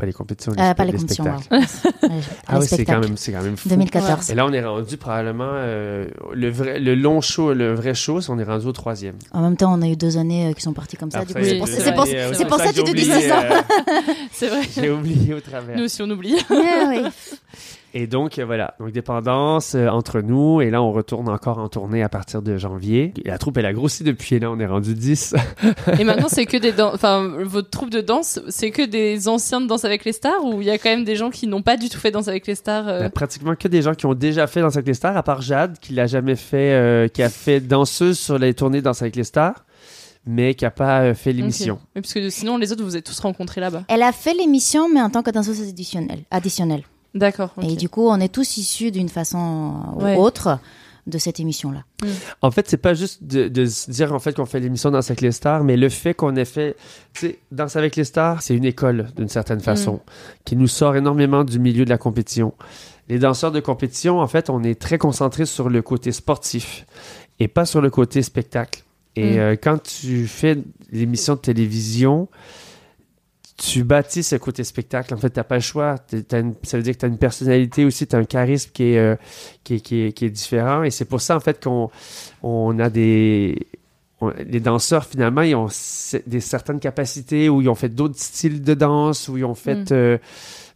[0.00, 1.66] Pas les compétitions, Euh, pas les les compétitions, spectacles.
[2.02, 2.10] wow.
[2.48, 3.68] Ah oui, c'est quand même, c'est quand même fou.
[3.68, 4.30] 2014.
[4.30, 8.18] Et là, on est rendu probablement euh, le vrai, le long show, le vrai show,
[8.28, 9.16] on est rendu au troisième.
[9.32, 11.20] En même temps, on a eu deux années euh, qui sont parties comme ça.
[11.20, 13.12] Du coup, Après, c'est pour, pour- années, c'est pour ça que tu te dis j'ai
[13.12, 13.42] oublié, 6 ans.
[13.42, 14.00] euh,
[14.32, 14.60] C'est vrai.
[14.74, 15.76] J'ai oublié au travers.
[15.76, 16.34] Nous aussi, on oublie.
[16.48, 17.02] Ouais, oui.
[17.92, 18.74] Et donc, euh, voilà.
[18.78, 20.60] Donc, dépendance euh, entre nous.
[20.60, 23.12] Et là, on retourne encore en tournée à partir de janvier.
[23.24, 24.38] Et la troupe, elle a grossi depuis.
[24.38, 25.34] Là, on est rendu 10.
[25.98, 29.60] Et maintenant, c'est que des dan- enfin, votre troupe de danse, c'est que des anciens
[29.60, 31.62] de Danse avec les stars ou il y a quand même des gens qui n'ont
[31.62, 34.06] pas du tout fait Danse avec les stars euh, a pratiquement que des gens qui
[34.06, 37.08] ont déjà fait Danse avec les stars, à part Jade, qui l'a jamais fait, euh,
[37.08, 39.64] qui a fait danseuse sur les tournées Danse avec les stars,
[40.26, 41.74] mais qui a pas euh, fait l'émission.
[41.74, 41.80] ok.
[41.96, 43.82] Oui, parce que sinon, les autres, vous êtes tous rencontrés là-bas.
[43.88, 46.20] Elle a fait l'émission, mais en tant que danseuse additionnelle.
[46.30, 46.82] additionnelle.
[47.14, 47.50] D'accord.
[47.62, 50.16] Et du coup, on est tous issus d'une façon ou Ouais.
[50.16, 50.58] autre
[51.06, 51.82] de cette émission-là.
[52.42, 55.10] En fait, c'est pas juste de, de se dire en fait qu'on fait l'émission Danse
[55.10, 56.76] avec les stars, mais le fait qu'on ait fait,
[57.14, 60.00] tu sais, Danse avec les stars, c'est une école d'une certaine façon,
[60.44, 62.52] qui nous sort énormément du milieu de la compétition.
[63.08, 66.86] Les danseurs de compétition, en fait, on est très concentrés sur le côté sportif
[67.40, 68.84] et pas sur le côté spectacle.
[69.16, 69.38] Et Mm.
[69.38, 70.58] euh, quand tu fais
[70.92, 72.28] l'émission de télévision,
[73.62, 75.12] tu bâtis ce côté spectacle.
[75.12, 75.96] En fait, t'as pas le choix.
[76.32, 78.84] Une- ça veut dire que tu as une personnalité aussi, tu as un charisme qui
[78.94, 79.16] est, euh,
[79.64, 80.82] qui est, qui est, qui est différent.
[80.82, 81.90] Et c'est pour ça, en fait, qu'on
[82.42, 83.66] on a des...
[84.22, 85.68] on- les danseurs, finalement, ils ont
[86.26, 89.90] des certaines capacités où ils ont fait d'autres styles de danse, où ils ont fait...
[89.90, 89.92] Mm.
[89.92, 90.18] euh,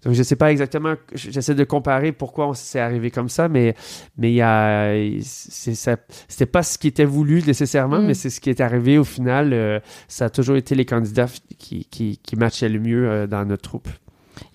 [0.05, 0.95] donc, je sais pas exactement...
[1.15, 3.75] J'essaie de comparer pourquoi on s'est arrivé comme ça, mais
[4.19, 4.93] mais il y a...
[5.23, 8.07] C'était pas ce qui était voulu nécessairement, Mm.
[8.07, 9.53] mais c'est ce qui est arrivé au final.
[9.53, 11.27] euh, ça a toujours été les candidats
[11.59, 13.89] qui, qui, qui matchaient le mieux euh, dans notre troupe.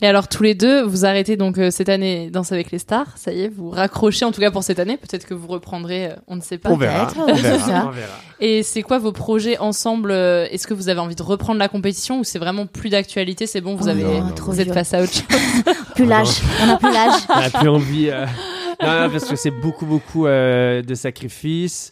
[0.02, 3.08] Et alors, tous les deux, vous arrêtez donc euh, cette année Danse avec les stars.
[3.18, 4.98] Ça y est, vous raccrochez en tout cas pour cette année.
[4.98, 6.70] Peut-être que vous reprendrez, euh, on ne sait pas.
[6.70, 8.44] On verra, on verra, on.
[8.44, 11.68] Et c'est quoi vos projets ensemble euh, Est-ce que vous avez envie de reprendre la
[11.68, 14.62] compétition ou c'est vraiment plus d'actualité C'est bon, vous Oh avez, non, non, trop vous
[14.62, 15.24] êtes face à autre chose.
[15.96, 16.30] Plus l'âge,
[16.62, 17.22] on n'a plus l'âge.
[17.30, 18.10] On n'a plus envie.
[18.10, 18.26] euh,
[18.82, 21.92] Non, non, parce que c'est beaucoup, beaucoup euh, de sacrifices.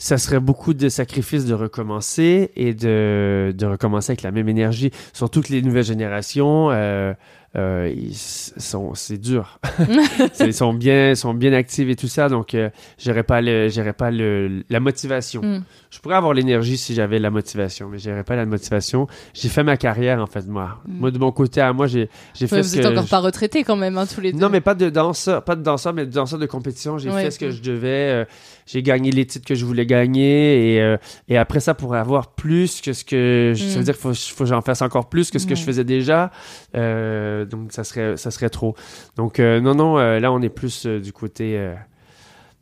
[0.00, 4.92] Ça serait beaucoup de sacrifices de recommencer et de, de recommencer avec la même énergie.
[5.12, 7.12] Surtout que les nouvelles générations, euh,
[7.56, 9.58] euh, ils sont, c'est dur.
[10.40, 13.92] Ils sont bien, sont bien actifs et tout ça, donc euh, j'aurais pas le, j'aurais
[13.92, 15.42] pas le, la motivation.
[15.42, 15.64] Mm.
[15.90, 19.08] Je pourrais avoir l'énergie si j'avais la motivation, mais j'aurais pas la motivation.
[19.34, 20.78] J'ai fait ma carrière en fait moi.
[20.86, 20.98] Mm.
[21.00, 23.04] Moi de mon côté à moi, j'ai, j'ai fait Ouais, ce vous êtes que encore
[23.06, 24.38] je- pas retraités quand même, hein, tous les deux.
[24.38, 26.98] non, mais pas de danseur, pas de danseur, mais de danseur de compétition.
[26.98, 27.24] J'ai Ouais.
[27.24, 27.88] fait ce que je devais.
[27.88, 28.24] euh,
[28.66, 30.74] j'ai gagné les titres que je voulais gagner.
[30.76, 30.96] Et, euh,
[31.28, 33.52] et après ça, pour avoir plus que ce que.
[33.56, 35.56] je- Ça veut dire qu'il faut, faut que j'en fasse encore plus que ce que
[35.56, 36.30] je faisais déjà.
[36.76, 38.74] Euh, donc, ça serait, ça serait trop.
[39.16, 41.74] Donc, euh, non, non, euh, là, on est plus euh, du côté euh,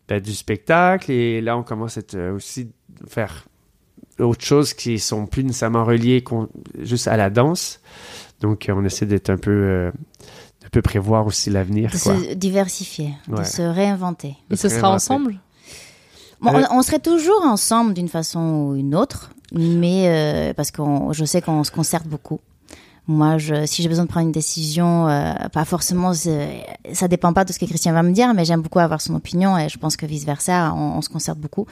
[0.08, 1.10] ben, du spectacle.
[1.12, 2.70] Et là, on commence à être, euh, aussi
[3.06, 3.46] faire
[4.18, 6.48] autre chose qui sont plus nécessairement reliées qu'on-
[6.80, 7.80] juste à la danse.
[8.40, 9.50] Donc, euh, on essaie d'être un peu.
[9.50, 9.90] euh,
[10.64, 11.90] un peu prévoir aussi l'avenir.
[11.92, 12.16] De quoi.
[12.18, 13.38] se diversifier, Ouais.
[13.38, 14.34] de se réinventer.
[14.50, 15.38] Et ce sera ensemble?
[16.42, 20.08] Bon, Euh, on, on serait toujours ensemble d'une façon ou une autre, mais
[20.50, 22.40] euh, parce que je sais qu'on se concerte beaucoup.
[23.08, 26.12] Moi, je, si j'ai besoin de prendre une décision, euh, pas forcément,
[26.92, 29.14] ça dépend pas de ce que Christian va me dire, mais j'aime beaucoup avoir son
[29.14, 31.66] opinion et je pense que vice versa, on, on se concerte beaucoup.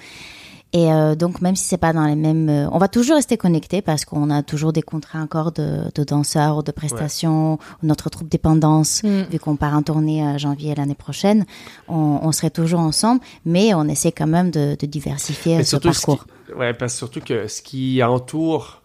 [0.72, 3.36] Et euh, donc, même si c'est pas dans les mêmes, euh, on va toujours rester
[3.36, 7.86] connectés parce qu'on a toujours des contrats encore de, de danseurs ou de prestations, ou
[7.86, 9.22] notre troupe dépendance, Mm.
[9.30, 11.44] vu qu'on part en tournée à janvier l'année prochaine,
[11.88, 15.70] on, on serait toujours ensemble, mais on essaie quand même de, de diversifier Mais ce
[15.70, 16.26] surtout, ce parcours.
[16.46, 18.82] qui- ouais, parce que surtout que ce qui entoure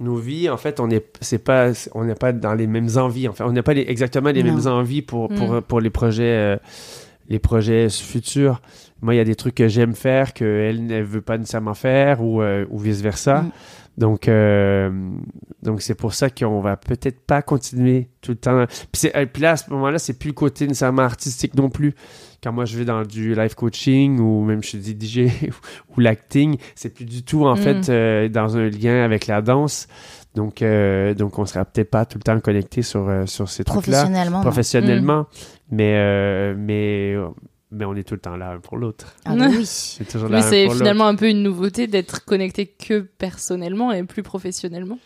[0.00, 3.28] nos vies, en fait, on n'est c'est pas, on n'est pas dans les mêmes envies.
[3.28, 4.54] Enfin, on n'a pas les- exactement les Non.
[4.56, 5.62] mêmes envies pour, pour, Mm.
[5.62, 6.56] pour les projets, euh,
[7.28, 8.60] les projets futurs.
[9.02, 12.22] Moi, il y a des trucs que j'aime faire qu'elle ne veut pas nécessairement faire
[12.22, 13.42] ou, euh, ou vice versa.
[13.42, 13.50] Mm.
[13.96, 14.90] Donc, euh,
[15.62, 18.64] donc c'est pour ça qu'on va peut-être pas continuer tout le temps.
[18.92, 21.94] Puis, euh, puis là, à ce moment-là, c'est plus le côté nécessairement artistique non plus.
[22.42, 25.30] Quand moi je vais dans du life coaching ou même je suis DJ
[25.96, 27.58] ou l'acting, c'est plus du tout en Mm.
[27.58, 29.86] fait euh, dans un lien avec la danse.
[30.34, 34.00] Donc, euh, donc on sera peut-être pas tout le temps connecté sur, sur ces trucs-là.
[34.02, 34.40] Professionnellement.
[34.40, 35.26] Professionnellement.
[35.70, 37.14] Mais, euh, mais,
[37.74, 39.14] mais on est tout le temps là un pour l'autre.
[39.24, 39.64] Ah bah oui.
[39.66, 44.02] C'est toujours là Mais c'est finalement un peu une nouveauté d'être connecté que personnellement et
[44.04, 44.98] plus professionnellement.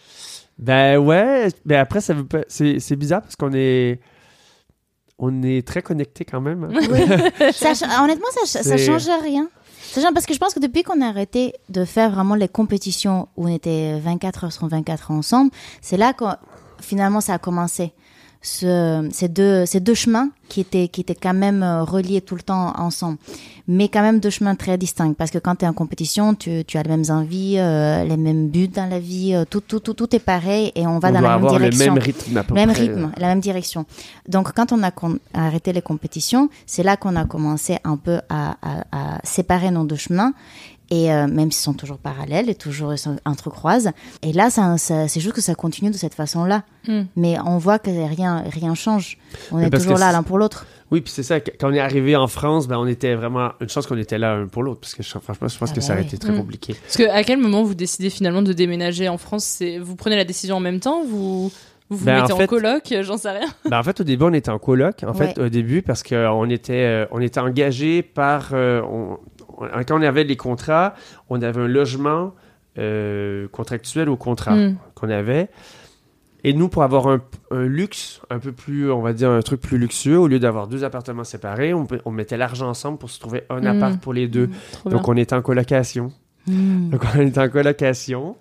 [0.59, 4.00] Ben ouais, mais après ça veut pas c'est c'est bizarre parce qu'on est
[5.18, 6.64] on est très connecté quand même.
[6.64, 6.68] hein.
[6.72, 7.52] Oui.
[7.52, 9.48] Ça ch- honnêtement, ça, ça change rien.
[9.83, 12.46] Ça change- parce que je pense que depuis qu'on a arrêté de faire vraiment les
[12.48, 15.50] compétitions où on était 24 heures sur 24 heures ensemble,
[15.81, 16.24] c'est là que
[16.81, 17.92] finalement ça a commencé.
[18.40, 22.37] Ce- ces, deux, ces deux chemins qui étaient, qui étaient quand même euh, reliés tout
[22.37, 23.18] le temps ensemble,
[23.66, 25.12] mais quand même deux chemins très distincts.
[25.12, 28.16] Parce que quand tu es en compétition, tu, tu as les mêmes envies, euh, les
[28.16, 31.09] mêmes buts dans la vie, euh, tout, tout, tout, tout est pareil et on va
[31.09, 31.94] On dans la même direction.
[31.94, 32.81] même rythme Même près.
[32.83, 33.85] rythme, la même direction.
[34.29, 34.92] Donc, quand on a
[35.35, 39.85] arrêté les compétitions, c'est là qu'on a commencé un peu à, à- à séparer nos
[39.85, 40.33] deux chemins
[40.90, 43.90] Et euh, même s'ils sont toujours parallèles et toujours ils s'entrecroisent.
[44.22, 46.62] Et là, ça, ça- c'est juste que ça continue de cette façon-là.
[46.87, 47.01] Mm.
[47.16, 49.18] Mais on voit que rien, rien change.
[49.53, 50.66] On Mais est toujours là l'un pour l'autre.
[50.90, 53.51] Oui, puis c'est ça, qu- quand on est arrivé en France, ben, on était vraiment.
[53.61, 55.74] Une chance qu'on était là un pour l'autre, parce que je- franchement, je pense Ah
[55.74, 56.07] que ça aurait oui.
[56.09, 56.38] été très Mm.
[56.38, 56.74] compliqué.
[56.83, 59.62] Parce que à quel moment vous décidez finalement de déménager en France?
[59.83, 61.03] Vous prenez la décision en même temps?
[61.05, 61.51] Vous
[61.90, 62.83] vous, vous Ben, en mettez en, fait- coloc?
[63.03, 63.48] J'en sais rien.
[63.68, 65.05] Ben, en fait, au début, on était en coloc.
[65.07, 68.51] En fait, au début, parce qu'on était, euh, on était engagé par.
[68.55, 69.18] euh, on-
[69.59, 70.94] on- quand on avait les contrats,
[71.29, 72.35] on avait un logement
[72.79, 74.77] euh, contractuel au contrat Mm.
[74.94, 75.49] qu'on avait.
[76.44, 79.61] Et nous, pour avoir un, un luxe un peu plus, on va dire, un truc
[79.61, 83.42] plus luxueux, au lieu d'avoir deux appartements séparés, on, mettait l'argent ensemble pour se trouver
[83.51, 83.66] un Mm.
[83.66, 84.49] appart pour les deux.
[84.73, 86.12] Trop Donc, on était en colocation.
[86.47, 88.37] Donc, on était en colocation.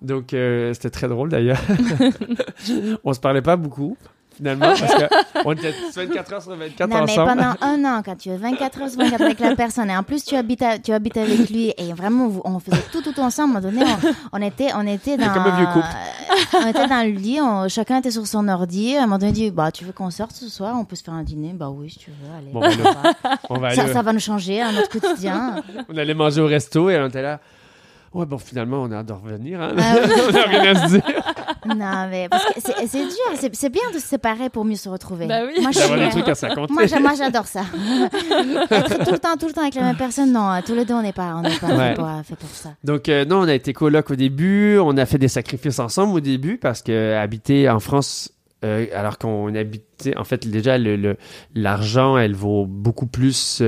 [0.00, 1.58] Donc, euh, c'était très drôle d'ailleurs.
[3.04, 3.96] on se parlait pas beaucoup,
[4.40, 8.30] finalement, parce qu'on était 24 heures sur 24 Non, mais pendant un an, quand tu
[8.30, 10.92] es 24 heures sur 24 avec la personne, et en plus tu habites, à- tu
[10.92, 13.56] habites avec lui, et vraiment, on faisait tout, tout ensemble.
[13.56, 13.92] À un moment donné,
[14.32, 15.32] on, on était, on était dans.
[15.32, 15.86] Comme un vieux couple.
[16.62, 18.96] on était dans le lit, on- chacun était sur son ordi.
[18.96, 20.74] À un moment donné, on dit Bah, tu veux qu'on sorte ce soir?
[20.78, 21.52] On peut se faire un dîner?
[21.54, 22.50] Bah oui, si tu veux, allez.
[22.52, 23.14] Bon, ben là,
[23.50, 25.56] on va ça, aller- ça va nous changer à notre quotidien.
[25.88, 27.40] On allait manger au resto et on était là.
[28.12, 29.60] Ouais, bon, finalement, on a hâte de revenir.
[29.60, 29.74] Hein?
[29.78, 29.94] Ah
[30.28, 31.02] on n'a rien à se dire.
[31.66, 34.74] non, mais parce que c'est c'est dur, c'est c'est bien de se séparer pour mieux
[34.74, 35.26] se retrouver.
[35.26, 35.62] Bah oui.
[35.62, 35.70] Moi,
[37.16, 37.60] j'adore ça.
[37.60, 40.94] Être tout le temps, tout le temps avec la même personne, non, tous les deux,
[40.94, 41.88] on n'est pas, on n'est pas Ouais.
[41.90, 42.70] fait, pour, fait pour ça.
[42.82, 44.78] Donc, euh, non, on a été coloc au début.
[44.78, 48.32] On a fait des sacrifices ensemble au début parce que habiter en France,
[48.64, 51.16] euh, alors qu'on habitait, en fait, déjà, le- le-
[51.54, 53.62] l'argent, elle vaut beaucoup plus.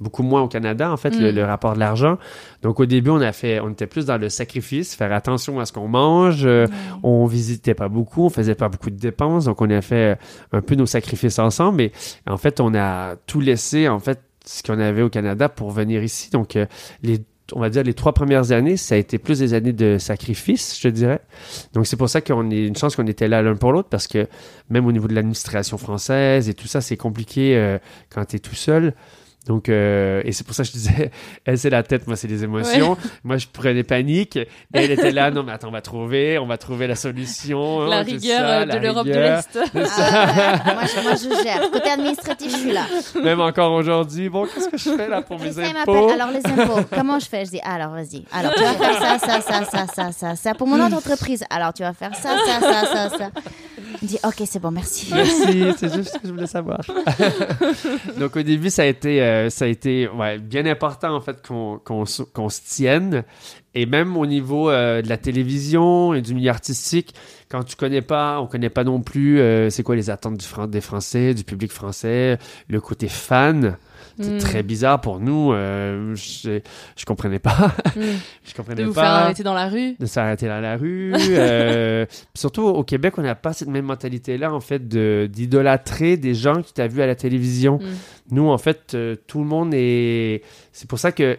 [0.00, 1.34] Beaucoup moins au Canada, en fait, le, Mm.
[1.34, 2.18] le rapport de l'argent.
[2.62, 5.66] Donc, au début, on a fait, on était plus dans le sacrifice, faire attention à
[5.66, 6.44] ce qu'on mange.
[6.44, 6.66] euh,
[7.02, 9.46] On visitait pas beaucoup, on faisait pas beaucoup de dépenses.
[9.46, 11.82] Donc, on a fait euh, un peu nos sacrifices ensemble.
[11.82, 11.92] Et
[12.26, 16.02] en fait, on a tout laissé, en fait, ce qu'on avait au Canada pour venir
[16.02, 16.30] ici.
[16.30, 16.66] Donc, euh,
[17.02, 17.20] les
[17.54, 20.76] on va dire les trois premières années, ça a été plus des années de sacrifice,
[20.76, 21.20] je te dirais.
[21.72, 24.06] Donc c'est pour ça qu'on est une chance qu'on était là l'un pour l'autre parce
[24.06, 24.28] que
[24.68, 27.78] même au niveau de l'administration française et tout ça, c'est compliqué euh,
[28.10, 28.92] quand tu es tout seul.
[29.48, 31.10] Donc, euh, et c'est pour ça que je disais,
[31.46, 32.98] elle c'est la tête, moi c'est les émotions.
[33.24, 34.36] Moi je prenais panique.
[34.36, 37.86] Et elle était là, non mais attends, on va trouver, on va trouver la solution.
[37.86, 39.58] La hein, rigueur, ça, euh, de l'Europe de l'Est.
[39.74, 41.70] Ah, moi, je, moi, je gère.
[41.70, 42.84] Côté administratif, je suis là.
[43.22, 46.10] Même encore aujourd'hui, bon, qu'est-ce que je fais là pour mes impôts?
[46.10, 47.46] Alors, les impôts, comment je fais?
[47.46, 48.24] Je dis, alors, vas-y.
[48.32, 50.54] Alors, tu vas faire ça, ça, ça, ça, ça, ça, ça.
[50.54, 53.30] Pour mon entreprise, alors, tu vas faire ça, ça, ça, ça, ça.
[54.02, 55.08] Il dit, ok, c'est bon, merci.
[55.12, 56.80] Merci, c'est juste ce que je voulais savoir.
[58.18, 61.44] Donc au début, ça a été, euh, ça a été ouais, bien important en fait
[61.46, 63.24] qu'on qu'on se qu'on se tienne.
[63.74, 67.14] Et même au niveau euh, de la télévision et du milieu artistique,
[67.48, 70.46] quand tu connais pas, on connaît pas non plus euh, c'est quoi les attentes du
[70.46, 73.76] Fran- des Français, du public français, le côté fan.
[74.20, 74.38] C'est Mm.
[74.38, 75.52] très bizarre pour nous.
[75.52, 76.60] euh, je,
[76.96, 77.72] je comprenais pas.
[77.96, 78.00] Mm.
[78.44, 81.12] je comprenais De vous pas faire arrêter dans la rue de s'arrêter dans la rue.
[81.30, 82.04] euh,
[82.34, 86.62] surtout au Québec, on n'a pas cette même mentalité-là, en fait, de- d'idolâtrer des gens
[86.62, 87.78] qui t'as vu à la télévision.
[87.78, 88.34] Mm.
[88.34, 90.42] Nous, en fait, euh, tout le monde est.
[90.72, 91.38] C'est pour ça que.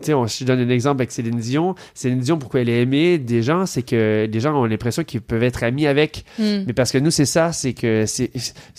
[0.00, 1.74] Tu sais, je te donne un exemple avec Céline Dion.
[1.94, 5.20] Céline Dion, pourquoi elle est aimée des gens, c'est que les gens ont l'impression qu'ils
[5.20, 6.24] peuvent être amis avec.
[6.38, 6.64] Mm.
[6.66, 8.30] Mais parce que nous, c'est ça, c'est que c'est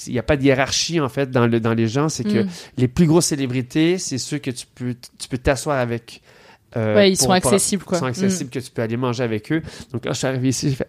[0.07, 2.09] il n'y a pas de hiérarchie, en fait, dans, le, dans les gens.
[2.09, 2.49] C'est que Mm.
[2.77, 6.21] les plus grosses célébrités, c'est ceux que tu peux tu peux t'asseoir avec.
[6.77, 7.97] euh, Ouais, ils pour- sont pour- accessibles, quoi.
[7.97, 8.09] Ils sont Mm.
[8.09, 9.61] accessibles, que tu peux aller manger avec eux.
[9.91, 10.87] Donc là, je suis arrivé ici, j'ai fait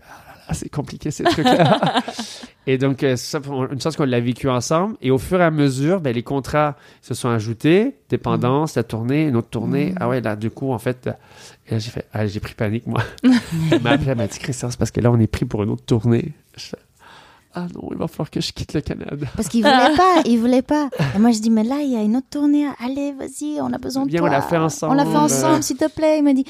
[0.50, 2.02] Ah c'est compliqué ces trucs-là.
[2.66, 3.38] et donc, euh, ça,
[3.70, 4.96] une chance qu'on l'a vécu ensemble.
[5.00, 7.94] Et au fur et à mesure, ben, les contrats se sont ajoutés.
[8.08, 9.92] Dépendance, la tournée, une autre tournée.
[9.92, 9.98] Mm.
[10.00, 13.00] Ah ouais, là, du coup, en fait, euh, j'ai fait Ah, j'ai pris panique, moi.
[13.70, 15.62] elle m'a appelé, elle m'a dit Christian, c'est parce que là, on est pris pour
[15.62, 16.32] une autre tournée.
[16.56, 16.70] Je
[17.54, 19.26] ah non, il va falloir que je quitte le Canada.
[19.36, 20.88] Parce qu'il voulait pas, il voulait pas.
[21.14, 22.66] Et moi, je dis, mais là, il y a une autre tournée.
[22.84, 24.26] Allez, vas-y, on a besoin de toi.
[24.28, 24.92] on l'a fait ensemble.
[24.92, 26.18] On l'a fait ensemble, s'il te plaît.
[26.18, 26.44] Il m'a dit,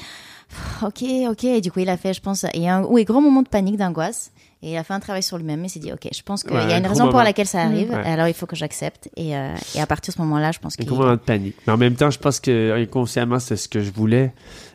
[0.83, 1.43] ok, ok.
[1.45, 3.41] Et du coup, il a fait, je pense, il y a un oui, gros moment
[3.41, 4.31] de panique, d'angoisse.
[4.63, 5.63] Et il a fait un travail sur lui-même.
[5.65, 7.47] Il s'est dit, ok, je pense qu'il Ouais, y a un une raison pour laquelle
[7.47, 7.89] ça arrive.
[7.89, 7.95] Ouais.
[8.05, 9.09] Alors, il faut que j'accepte.
[9.17, 10.85] Et, euh, et à partir de ce moment-là, je pense Un qu'il.
[10.85, 11.55] gros moment de panique.
[11.65, 14.33] Mais en même temps, je pense que inconsciemment, c'est ce que je voulais.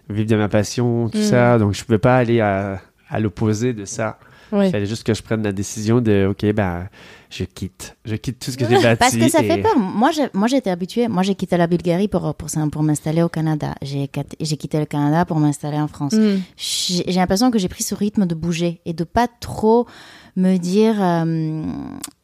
[0.08, 1.22] Vivre de ma passion, tout Mm.
[1.22, 1.58] ça.
[1.58, 4.18] Donc, je pouvais pas aller à, à l'opposé de ça.
[4.52, 6.88] Il fallait juste que je prenne la décision de, OK, ben,
[7.30, 7.96] je quitte.
[8.04, 8.96] Je quitte tout ce que j'ai bâti.
[9.00, 9.76] Parce que ça et- fait peur.
[9.78, 11.08] Moi, j'ai- moi, j'étais habituée.
[11.08, 13.74] Moi, j'ai quitté la Bulgarie pour, pour, ça- pour m'installer au Canada.
[13.82, 16.12] J'ai quitté- j'ai quitté le Canada pour m'installer en France.
[16.12, 16.36] Mm.
[16.56, 19.86] J'ai l'impression que j'ai pris ce rythme de bouger et de pas trop
[20.36, 21.62] me dire, euh,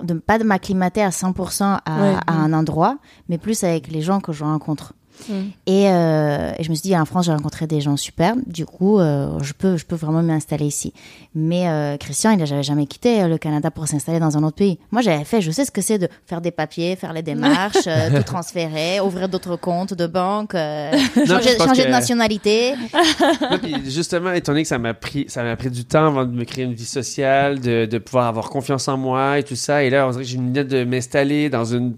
[0.03, 2.15] de pas de m'acclimater à 100% à, Ouais.
[2.27, 4.93] à un endroit, mais plus avec les gens que je rencontre.
[5.29, 5.33] Mm.
[5.67, 8.35] Et, euh, et je me suis dit, en France, j'ai rencontré des gens super.
[8.47, 10.93] Du coup, euh, je, peux, je peux vraiment m'installer ici.
[11.35, 14.79] Mais euh, Christian, il n'avait jamais quitté le Canada pour s'installer dans un autre pays.
[14.91, 17.89] Moi, j'avais fait, je sais ce que c'est de faire des papiers, faire les démarches,
[18.17, 20.91] tout transférer, ouvrir d'autres comptes de banque, Non,
[21.27, 22.75] changer, que- de nationalité.
[23.51, 26.25] Non, puis justement, étant donné que ça m'a pris, ça m'a pris du temps avant
[26.25, 29.57] de me créer une vie sociale, de, de pouvoir avoir confiance en moi et tout
[29.57, 29.85] ça.
[29.85, 31.97] Et là, on dirait que j'ai une idée de m'installer dans une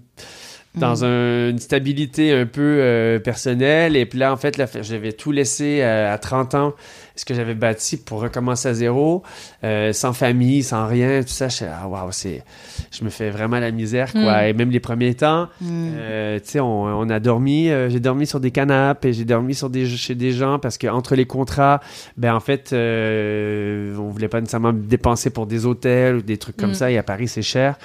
[0.77, 3.95] dans un- une stabilité un peu euh, personnelle.
[3.95, 6.73] Et puis là, en fait, j'avais tout laissé euh, à 30 ans,
[7.15, 9.23] ce que j'avais bâti pour recommencer à zéro,
[9.63, 11.47] euh, sans famille, sans rien, tout ça.
[11.47, 12.43] Je ah, waouh, c'est,
[12.91, 14.41] je me fais vraiment la misère, quoi.
[14.43, 14.45] Mm.
[14.47, 15.89] Et même les premiers temps, Mm.
[15.97, 19.25] euh, tu sais, on, on a dormi, euh, j'ai dormi sur des canapes et j'ai
[19.25, 21.79] dormi sur des, chez des gens parce que entre les contrats,
[22.17, 26.57] ben en fait, euh, on voulait pas nécessairement dépenser pour des hôtels ou des trucs
[26.57, 26.75] comme Mm.
[26.75, 26.91] ça.
[26.91, 27.77] Et à Paris, c'est cher.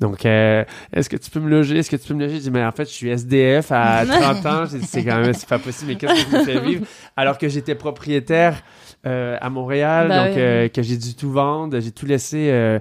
[0.00, 1.78] Donc, euh, est-ce que tu peux me loger?
[1.78, 2.36] Est-ce que tu peux me loger?
[2.36, 4.64] Je dis, mais en fait, je suis SDF à 30 ans.
[4.70, 5.92] J'ai dit, c'est quand même, c'est pas possible.
[5.92, 6.86] Mais qu'est-ce que je me fais vivre?
[7.16, 8.62] Alors que j'étais propriétaire
[9.04, 10.40] à Montréal, Bah donc oui.
[10.42, 12.48] euh, que j'ai dû tout vendre, j'ai tout laissé.
[12.50, 12.78] euh,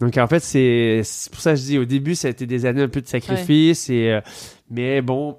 [0.00, 2.46] donc en fait, c'est c'est pour ça que je dis au début, ça a été
[2.46, 3.88] des années un peu de sacrifice.
[3.90, 4.20] Et, euh,
[4.70, 5.36] mais bon,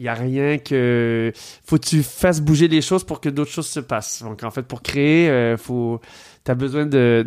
[0.00, 1.30] il n'y a rien que.
[1.62, 4.22] faut que tu fasses bouger les choses pour que d'autres choses se passent.
[4.22, 6.00] Donc en fait, pour créer, euh, faut.
[6.42, 7.22] T'as besoin de,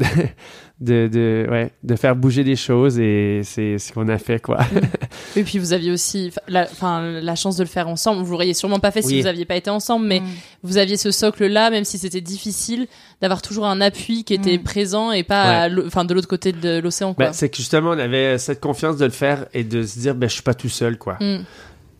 [0.79, 4.57] de, de, ouais, de faire bouger les choses et c'est ce qu'on a fait, quoi.
[5.35, 8.23] Et puis vous aviez aussi la, enfin, la chance de le faire ensemble.
[8.23, 10.23] Vous l'auriez sûrement pas fait si vous aviez pas été ensemble, mais
[10.63, 12.87] vous aviez ce socle-là, même si c'était difficile,
[13.21, 17.13] d'avoir toujours un appui qui était présent et pas enfin, de l'autre côté de l'océan.
[17.13, 17.27] quoi.
[17.27, 20.15] Ben, c'est que justement, on avait cette confiance de le faire et de se dire,
[20.15, 21.17] ben, je suis pas tout seul, quoi.
[21.21, 21.43] Mm.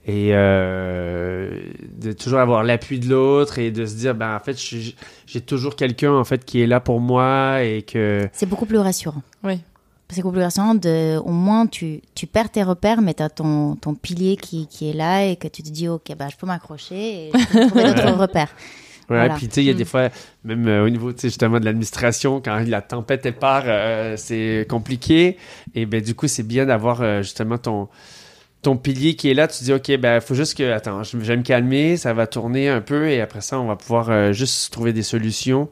[0.05, 1.49] Et euh,
[1.97, 4.57] de toujours avoir l'appui de l'autre et de se dire, ben, en fait,
[5.25, 8.27] j'ai toujours quelqu'un, en fait, qui est là pour moi et que.
[8.33, 9.21] C'est beaucoup plus rassurant.
[9.43, 9.61] Oui.
[10.09, 13.29] C'est beaucoup plus rassurant de, au moins tu, tu perds tes repères, mais tu as
[13.29, 16.35] ton, ton pilier qui, qui est là et que tu te dis, ok, bah, je
[16.37, 18.53] peux m'accrocher et je peux trouver d'autres repères.
[19.09, 19.35] Ouais, Voilà.
[19.35, 19.77] puis tu sais, il y a Mm.
[19.77, 20.09] des fois,
[20.43, 24.15] même euh, au niveau, tu sais, justement de l'administration, quand la tempête est part, euh,
[24.17, 25.37] c'est compliqué.
[25.73, 27.87] Et ben du coup, c'est bien d'avoir euh, justement ton
[28.63, 29.47] ton pilier qui est là.
[29.47, 32.25] Tu dis, ok, ben faut juste que, attends, je, je vais me calmer, ça va
[32.27, 35.69] tourner un peu, et après ça, on va pouvoir euh, juste trouver des solutions.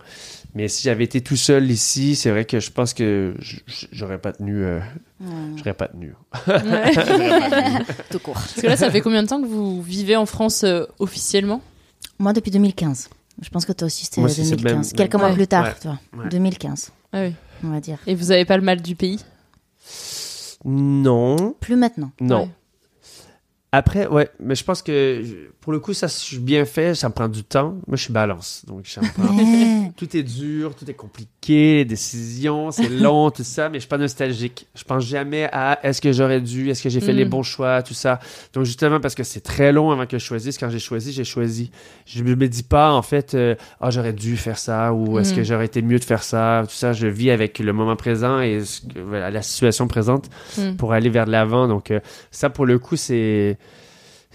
[0.54, 3.34] Mais si j'avais été tout seul ici, c'est vrai que je pense que
[3.94, 4.64] j'aurais pas tenu.
[4.66, 4.80] euh.
[5.56, 6.14] J'aurais pas tenu.
[6.48, 6.92] Ouais.
[6.94, 7.86] J'aurais pas tenu.
[8.10, 8.34] Tout court.
[8.34, 11.62] Parce que là, ça fait combien de temps que vous vivez en France euh, officiellement?
[12.20, 13.10] Moi, depuis 2015.
[13.42, 14.92] Je pense que toi aussi, c'était Moi aussi, c'est 2015.
[14.92, 15.36] même- Quelques mois Ouais.
[15.36, 15.74] plus tard, Ouais.
[15.82, 16.00] toi.
[16.18, 16.30] Ouais.
[16.30, 17.34] 2015, Ah oui.
[17.64, 17.98] on va dire.
[18.06, 19.20] Et vous avez pas le mal du pays?
[20.66, 21.56] Non.
[21.60, 22.12] Plus maintenant.
[22.20, 22.50] Non.
[23.74, 25.24] Après, ouais, mais je pense que
[25.62, 27.78] pour le coup, ça, je suis bien fait, ça me prend du temps.
[27.88, 28.64] Moi, je suis balance.
[28.68, 33.44] Donc, ça me prend- tout est dur, tout est compliqué, les décisions, c'est long, tout
[33.44, 34.68] ça, mais je suis pas nostalgique.
[34.76, 37.18] Je pense jamais à est-ce que j'aurais dû, est-ce que j'ai fait Mm.
[37.18, 38.20] les bons choix, tout ça.
[38.54, 41.24] Donc, justement, parce que c'est très long avant que je choisisse, quand j'ai choisi, j'ai
[41.24, 41.72] choisi.
[42.06, 45.36] Je me dis pas, en fait, euh, ah, j'aurais dû faire ça, ou est-ce Mm.
[45.38, 46.94] que j'aurais été mieux de faire ça, tout ça.
[46.94, 48.60] Je vis avec le moment présent et
[49.08, 50.76] voilà, la situation présente Mm.
[50.76, 51.68] pour aller vers de l'avant.
[51.68, 52.00] Donc, euh,
[52.32, 53.58] ça, pour le coup, c'est.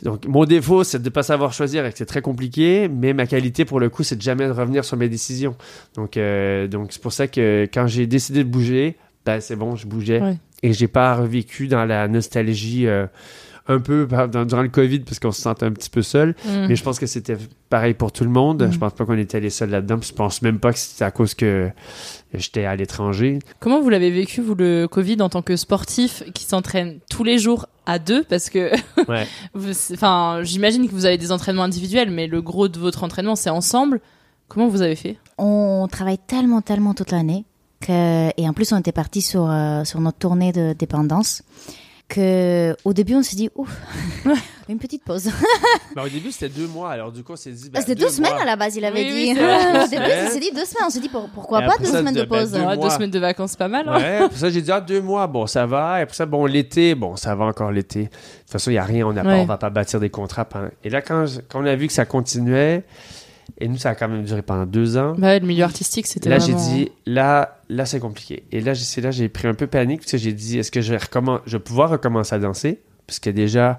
[0.03, 3.15] Donc, mon défaut, c'est de ne pas savoir choisir et que c'est très compliqué, mais
[3.15, 5.57] ma qualité, pour le coup, c'est de jamais revenir sur mes décisions.
[5.95, 9.75] Donc, euh, donc c'est pour ça que quand j'ai décidé de bouger, ben, c'est bon,
[9.75, 10.21] je bougeais.
[10.21, 10.37] Ouais.
[10.63, 13.07] Et j'ai pas revécu dans la nostalgie euh,
[13.69, 16.31] un peu par- dans- durant le COVID, parce qu'on se sentait un petit peu seul.
[16.45, 16.67] Mm.
[16.69, 17.37] Mais je pense que c'était
[17.69, 18.63] pareil pour tout le monde.
[18.67, 18.73] Mm.
[18.73, 19.99] Je pense pas qu'on était les seuls là-dedans.
[20.03, 21.71] Je pense même pas que c'était à cause que
[22.35, 23.39] j'étais à l'étranger.
[23.61, 27.39] Comment vous l'avez vécu, vous, le Covid, en tant que sportif qui s'entraîne tous les
[27.39, 28.23] jours à deux?
[28.25, 28.71] Parce que,
[29.09, 29.27] Ouais.
[29.93, 33.51] enfin, j'imagine que vous avez des entraînements individuels, mais le gros de votre entraînement, c'est
[33.51, 34.01] ensemble.
[34.49, 35.19] Comment vous avez fait?
[35.39, 37.45] On travaille tellement, tellement toute l'année.
[37.81, 38.29] Que...
[38.41, 41.43] Et en plus, on était parti sur, euh, sur notre tournée de dépendance.
[42.09, 43.69] Que au début, on s'est dit, ouf,
[44.69, 45.29] une petite pause.
[45.97, 46.91] Ben, au début, c'était deux mois.
[46.91, 47.65] Alors, du coup, on s'est dit.
[47.71, 48.43] ben, Ah, C'était deux, semaines mois.
[48.43, 49.33] à la base, il avait Oui, dit.
[49.33, 49.35] oui,
[49.89, 49.97] c'est.
[49.97, 50.85] Au début, on s'est dit deux semaines.
[50.87, 52.53] On s'est dit pour- pourquoi pas deux ça, semaines de de- ben, pause.
[52.53, 53.89] deux Ah, Deux semaines de vacances, pas mal.
[53.89, 56.03] hein Ouais, pour ça, j'ai dit, ah, deux mois, bon, ça va.
[56.03, 58.03] Et pour ça, bon, l'été, bon, ça va encore l'été.
[58.05, 60.11] De toute façon, il n'y a rien, on n'a pas, on va pas bâtir des
[60.11, 60.45] contrats.
[60.45, 62.85] pendant- Et là, quand on a vu que ça continuait,
[63.59, 65.15] et nous, ça a quand même duré pendant deux ans.
[65.17, 68.45] Bah ouais, le milieu artistique, c'était Là, j'ai dit, là, là, c'est compliqué.
[68.53, 70.71] Et là, j'ai- c'est là, j'ai pris un peu panique parce que j'ai dit, est-ce
[70.71, 72.81] que je vais, recommen- je vais pouvoir recommencer à danser?
[73.07, 73.79] Parce que déjà,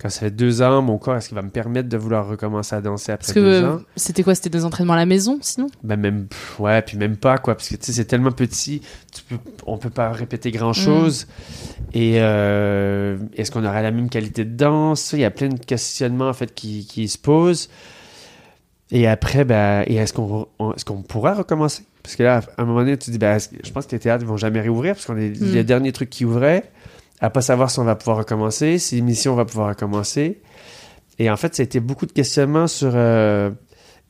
[0.00, 2.74] quand ça fait deux ans, mon corps, est-ce qu'il va me permettre de vouloir recommencer
[2.74, 3.80] à danser après Parce que deux euh, ans?
[3.96, 4.34] c'était quoi?
[4.34, 5.66] C'était des entraînements à la maison, sinon?
[5.84, 8.80] Ben même pff, ouais puis même pas quoi parce que tu sais c'est tellement petit
[9.14, 9.36] tu peux,
[9.66, 11.26] on peut pas répéter grand chose
[11.92, 15.12] et euh, est-ce qu'on aura la même qualité de danse?
[15.12, 17.68] Il y a plein de questionnements en fait qui, qui se posent
[18.92, 21.82] et après ben et est-ce qu'on on- est-ce qu'on pourra recommencer?
[22.04, 23.98] Parce que là à un moment donné tu te dis ben je pense que les
[23.98, 25.52] théâtres vont jamais réouvrir parce qu'on est Mm.
[25.52, 26.64] les derniers trucs qui ouvraient
[27.20, 30.40] à pas savoir si on va pouvoir recommencer si l'émission va pouvoir recommencer
[31.18, 32.92] Et en fait, ça a été beaucoup de questionnements sur.
[32.94, 33.50] euh,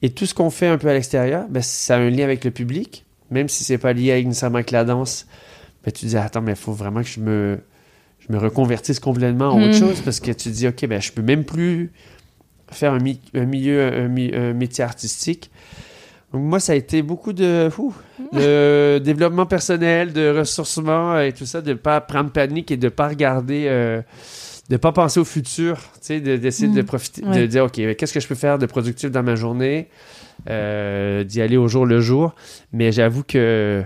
[0.02, 2.44] et tout ce qu'on fait un peu à l'extérieur, ben, ça a un lien avec
[2.44, 5.26] le public, même si c'est pas lié nécessairement avec la danse.
[5.84, 7.59] Ben, tu dis, attends, mais il faut vraiment que je me,
[8.20, 9.80] je me reconvertisse complètement à autre Mm.
[9.80, 11.90] chose parce que tu dis, OK, ben, je peux même plus
[12.72, 15.50] faire un, mi- un milieu, un, mi- un métier artistique.
[16.32, 17.68] Donc, moi, ça a été beaucoup de,
[18.32, 23.08] de développement personnel, de ressourcement et tout ça, de pas prendre panique et de pas
[23.08, 24.00] regarder, euh,
[24.70, 26.86] de pas penser au futur, tu sais, de- d'essayer de Mm.
[26.86, 29.88] profiter, de dire, OK, mais qu'est-ce que je peux faire de productif dans ma journée,
[30.48, 32.34] euh, d'y aller au jour le jour.
[32.72, 33.82] Mais j'avoue que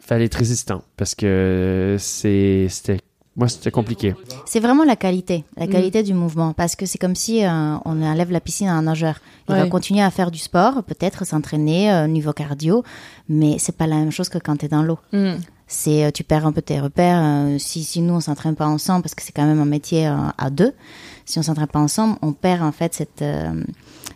[0.00, 2.98] fallait être résistant parce que c'est, c'était,
[3.36, 4.14] moi, c'était compliqué.
[4.46, 5.70] C'est vraiment la qualité, la Mm.
[5.70, 8.82] qualité du mouvement, parce que c'est comme si euh, on enlève la piscine à un
[8.82, 9.16] nageur.
[9.48, 12.84] Il va continuer à faire du sport, peut-être s'entraîner euh, au niveau cardio,
[13.28, 14.98] mais c'est pas la même chose que quand tu es dans l'eau.
[15.12, 15.34] Mm.
[15.66, 17.20] C'est euh, tu perds un peu tes repères.
[17.22, 20.06] euh, si, si nous on s'entraîne pas ensemble, parce que c'est quand même un métier
[20.06, 20.72] euh, à deux,
[21.24, 23.64] si on s'entraîne pas ensemble, on perd en fait cette euh,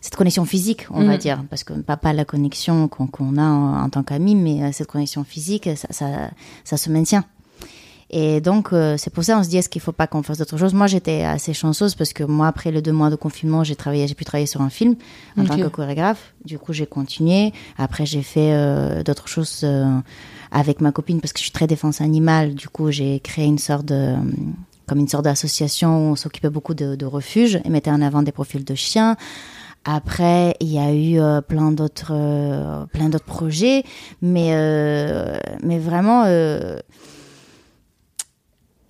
[0.00, 1.18] cette connexion physique, on va Mm.
[1.18, 4.62] dire, parce que pas pas la connexion qu'on qu'on a en, en tant qu'amis, mais
[4.62, 6.06] euh, cette connexion physique, ça, ça,
[6.64, 7.24] ça se maintient.
[8.11, 10.38] Et donc, euh, c'est pour ça on se dit, est-ce qu'il faut pas qu'on fasse
[10.38, 10.72] d'autres choses?
[10.72, 14.06] Moi, j'étais assez chanceuse parce que moi, après les deux mois de confinement, j'ai travaillé,
[14.06, 14.96] j'ai pu travailler sur un film
[15.36, 16.32] en tant que chorégraphe.
[16.44, 17.52] Du coup, j'ai continué.
[17.76, 19.98] Après, j'ai fait euh, d'autres choses euh,
[20.50, 22.54] avec ma copine parce que je suis très défense animale.
[22.54, 24.14] Du coup, j'ai créé une sorte de
[24.86, 28.22] comme une sorte d'association où on s'occupait beaucoup de, de refuges et mettait en avant
[28.22, 29.16] des profils de chiens.
[29.84, 33.84] Après, il y a eu euh, plein d'autres euh, plein d'autres projets,
[34.22, 36.24] mais euh, mais vraiment.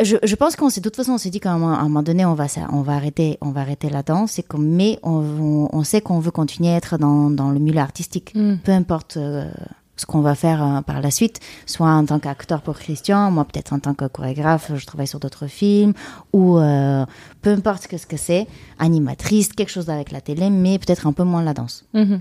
[0.03, 1.81] Je, je pense qu'on s'est de toute façon on s'est dit qu'à un, moment- à
[1.81, 4.43] un moment donné on va ça- on va arrêter on va arrêter la danse et
[4.43, 7.81] qu'on mais on, on, on sait qu'on veut continuer à être dans, dans le milieu
[7.81, 8.57] artistique Mm.
[8.65, 9.51] peu importe euh,
[9.97, 13.45] ce qu'on va faire euh, par la suite soit en tant qu'acteur pour Christian moi
[13.45, 15.95] peut-être en tant que chorégraphe je travaille sur d'autres films
[16.33, 17.05] ou euh,
[17.43, 18.47] peu importe que ce que c'est
[18.79, 22.21] animatrice quelque chose avec la télé mais peut-être un peu moins la danse Mhm.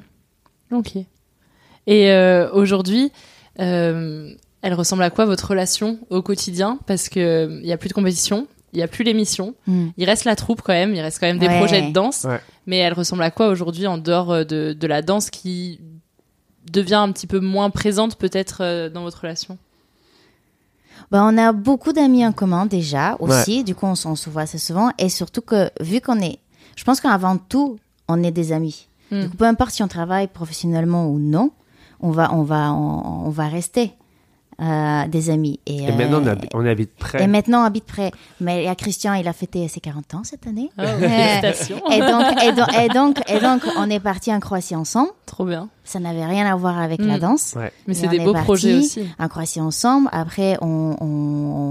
[0.71, 0.93] Ok.
[1.89, 2.11] Et
[2.53, 3.11] aujourd'hui,
[4.61, 6.79] elle ressemble à quoi votre relation au quotidien?
[6.87, 9.87] Parce que il y a plus de compétition, il y a plus l'émission, Mm.
[9.97, 11.57] il reste la troupe quand même, il reste quand même des Ouais.
[11.57, 12.25] projets de danse.
[12.25, 12.39] Ouais.
[12.65, 15.79] Mais elle ressemble à quoi aujourd'hui en dehors euh, de, de la danse qui
[16.71, 19.57] devient un petit peu moins présente peut-être euh, dans votre relation?
[21.11, 24.41] Bah, on a beaucoup d'amis en commun déjà aussi, du coup on, on se voit
[24.41, 26.39] assez souvent et surtout que vu qu'on est,
[26.75, 27.77] je pense qu'avant tout
[28.09, 28.87] on est des amis.
[29.11, 29.21] Mm.
[29.21, 31.51] Du coup, peu importe si on travaille professionnellement ou non,
[32.01, 33.93] on va on va on, on va rester
[34.61, 35.59] euh, des amis.
[35.65, 37.21] Et, Et maintenant, on, euh, on habite près.
[37.23, 38.11] et maintenant on habite près.
[38.41, 40.69] Mais il y a Christian, il a fêté ses 40 ans cette année.
[40.77, 41.81] Oh, Euh, félicitations.
[41.91, 45.11] et donc et donc et donc et donc on est parti en Croatie ensemble.
[45.25, 45.69] Trop bien.
[45.87, 47.07] Ça n'avait rien à voir avec Mm.
[47.07, 47.53] la danse.
[47.55, 47.71] Ouais.
[47.87, 49.07] Mais c'est on des est beaux parti projets aussi.
[49.17, 50.09] En Croatie ensemble.
[50.11, 51.05] Après, on, on-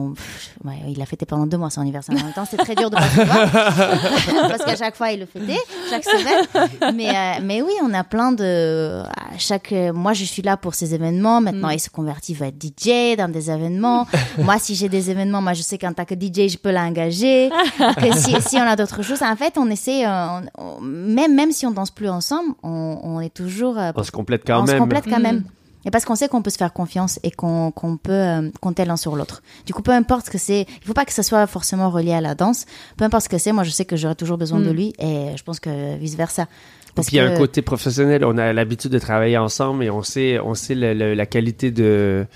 [0.09, 2.47] on- pff, ouais, il a fêté pendant deux mois son anniversaire en même temps.
[2.51, 3.51] C'était très dur de pas se voir
[4.49, 5.59] parce qu'à chaque fois il le fêtait,
[5.91, 6.95] chaque semaine.
[6.95, 9.73] Mais euh, mais oui, on a plein de à chaque.
[9.95, 11.41] Moi, je suis là pour ces événements.
[11.41, 11.73] Maintenant, Mm.
[11.75, 14.07] il se convertit, il va être DJ dans des événements.
[14.39, 17.51] moi, si j'ai des événements, moi, je sais qu'en tant que DJ, je peux l'engager.
[18.17, 20.07] si, si on a d'autres choses, en fait, on essaie.
[20.07, 20.27] euh,
[20.59, 23.79] on- on- même même si on danse plus ensemble, on, on est toujours.
[23.79, 24.77] euh, se complète quand on même.
[24.77, 25.23] se complète quand Mm.
[25.23, 25.45] même.
[25.85, 27.71] Et parce qu'on sait qu'on peut se faire confiance et qu'on
[28.03, 29.41] peut euh, compter l'un sur l'autre.
[29.67, 32.13] Du coup, peu importe ce que c'est, il faut pas que ça soit forcément relié
[32.13, 32.67] à la danse.
[32.97, 34.75] Peu importe ce que c'est, moi je sais que j'aurai toujours besoin de Mm.
[34.75, 36.43] lui et je pense que vice versa.
[36.43, 39.85] Et Parce puis il y a un côté professionnel, on a l'habitude de travailler ensemble
[39.85, 42.27] et on sait, on sait le- le- la qualité de,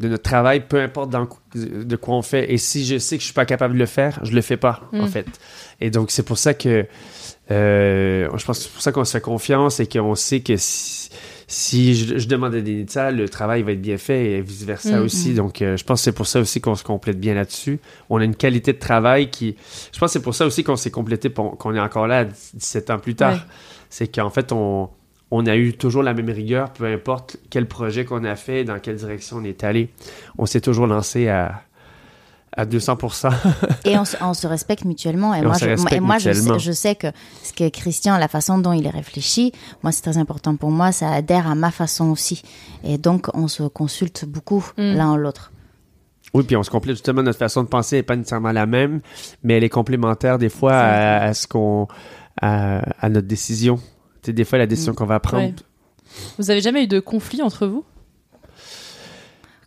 [0.00, 2.52] de notre travail, peu importe dans, de quoi on fait.
[2.52, 4.56] Et si je sais que je suis pas capable de le faire, je le fais
[4.56, 5.08] pas, en Mm.
[5.08, 5.26] fait.
[5.80, 6.86] Et donc c'est pour ça que
[7.50, 10.56] euh, je pense que c'est pour ça qu'on se fait confiance et qu'on sait que
[10.56, 11.08] si,
[11.46, 15.00] si je, je demande à Denitza, le travail va être bien fait et vice versa
[15.00, 15.04] Mm.
[15.04, 15.34] aussi.
[15.34, 17.80] Donc euh, je pense que c'est pour ça aussi qu'on se complète bien là-dessus.
[18.10, 19.56] On a une qualité de travail qui,
[19.92, 22.90] je pense que c'est pour ça aussi qu'on s'est complété, qu'on est encore là 17
[22.90, 23.40] ans plus tard Ouais.
[23.88, 24.90] c'est qu'en fait, on,
[25.30, 28.78] on a eu toujours la même rigueur, peu importe quel projet qu'on a fait, dans
[28.78, 29.88] quelle direction on est allé.
[30.36, 31.62] On s'est toujours lancé à,
[32.56, 33.30] à 200%.
[33.84, 35.34] et on, se- on se respecte mutuellement.
[35.34, 36.58] Et, Et on moi, je, respecte et moi je, sais, mutuellement.
[36.58, 37.06] je sais que
[37.42, 40.92] ce que Christian, la façon dont il est réfléchi, moi c'est très important pour moi.
[40.92, 42.42] Ça adhère à ma façon aussi.
[42.84, 44.94] Et donc on se consulte beaucoup Mm.
[44.94, 45.52] l'un l'autre.
[46.34, 49.00] oui, puis on se complète justement, notre façon de penser n'est pas nécessairement la même,
[49.42, 51.86] mais elle est complémentaire des fois à, à ce qu'on.
[52.40, 53.76] à, à notre décision.
[54.22, 54.96] Tu sais, des fois, la décision Mm.
[54.96, 55.44] qu'on va prendre.
[55.44, 55.54] Ouais.
[56.38, 57.84] Vous avez jamais eu de conflit entre vous?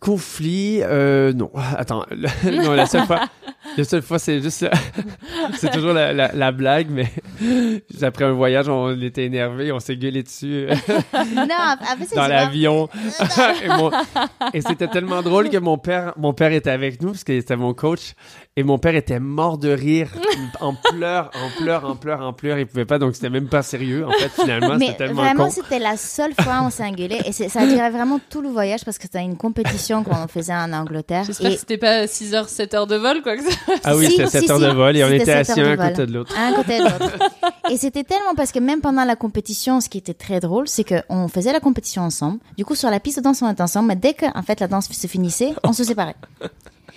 [0.02, 1.50] Conflit, euh, non.
[1.78, 2.04] Attends,
[2.44, 3.20] non, la seule fois.
[3.78, 4.68] La seule fois, c'est juste.
[5.54, 7.08] c'est toujours la, la- la blague, mais
[8.02, 10.66] après un voyage, on était énervé, on s'est gueulé dessus
[11.14, 12.88] non, après, dans l'avion.
[13.64, 13.90] et mon-
[14.52, 17.56] et c'était tellement drôle que mon père, mon père était avec nous, parce que c'était
[17.56, 18.14] mon coach.
[18.56, 20.08] Et mon père était mort de rire,
[20.60, 22.58] en pleurs, en pleurs, en pleurs, en pleurs.
[22.58, 24.78] Il pouvait pas, donc c'était même pas sérieux, en fait, finalement.
[24.78, 27.18] C'était tellement vraiment, c'était la seule fois où on s'est engueulé.
[27.24, 30.54] Et ça a duré vraiment tout le voyage parce que c'était une compétition qu'on faisait
[30.54, 31.24] en Angleterre.
[31.24, 33.56] J'espère Et que c'était pas 6 heures, 7 heures de vol, quoi que ça.
[33.84, 35.78] Ah oui, Si, c'était 7 si, heures si, de vol et on était assis un
[35.78, 36.34] à côté de l'autre.
[36.38, 37.18] Un côté de l'autre.
[37.70, 40.84] Et c'était tellement parce que même pendant la compétition, ce qui était très drôle, c'est
[40.84, 42.38] qu'on faisait la compétition ensemble.
[42.56, 43.88] Du coup, sur la piste de danse, on était ensemble.
[43.88, 46.16] Mais dès que, en fait, la danse se finissait, on se séparait.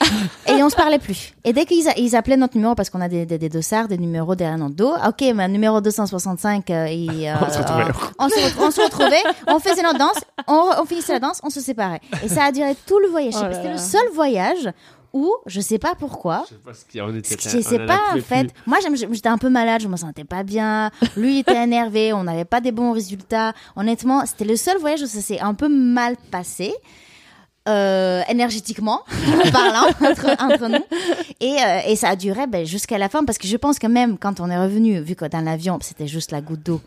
[0.48, 1.34] Et on se parlait plus.
[1.44, 3.98] Et dès qu'ils ils appelaient notre numéro, parce qu'on a des, des, des dossards, des
[3.98, 7.84] numéros derrière notre dos, ok, mais numéro 265, euh, il, euh, On se retrouvait.
[8.20, 10.18] on, se, re- on se retrouvait, on faisait notre danse,
[10.48, 12.02] on, on finissait la danse, on se séparait.
[12.24, 13.34] Et ça a duré tout le voyage.
[13.38, 14.70] Oh C'était le seul voyage
[15.14, 17.62] où, je sais pas pourquoi, Je sais pas ce qu'il y a, on était- je
[17.62, 18.52] sais en pas en fait.
[18.52, 18.62] plus.
[18.68, 18.78] Moi
[19.14, 20.92] j'étais un peu malade, je me sentais pas bien.
[21.16, 23.54] Lui il était énervé, on n'avait pas des bons résultats.
[23.78, 26.74] Honnêtement, c'était le seul voyage où ça s'est un peu mal passé.
[27.68, 29.02] Euh, énergétiquement
[29.52, 30.84] parlant entre, entre nous
[31.42, 33.88] et, euh, et ça a duré ben, jusqu'à la fin parce que je pense que
[33.88, 36.82] même quand on est revenu vu que dans l'avion c'était juste la goutte d'eau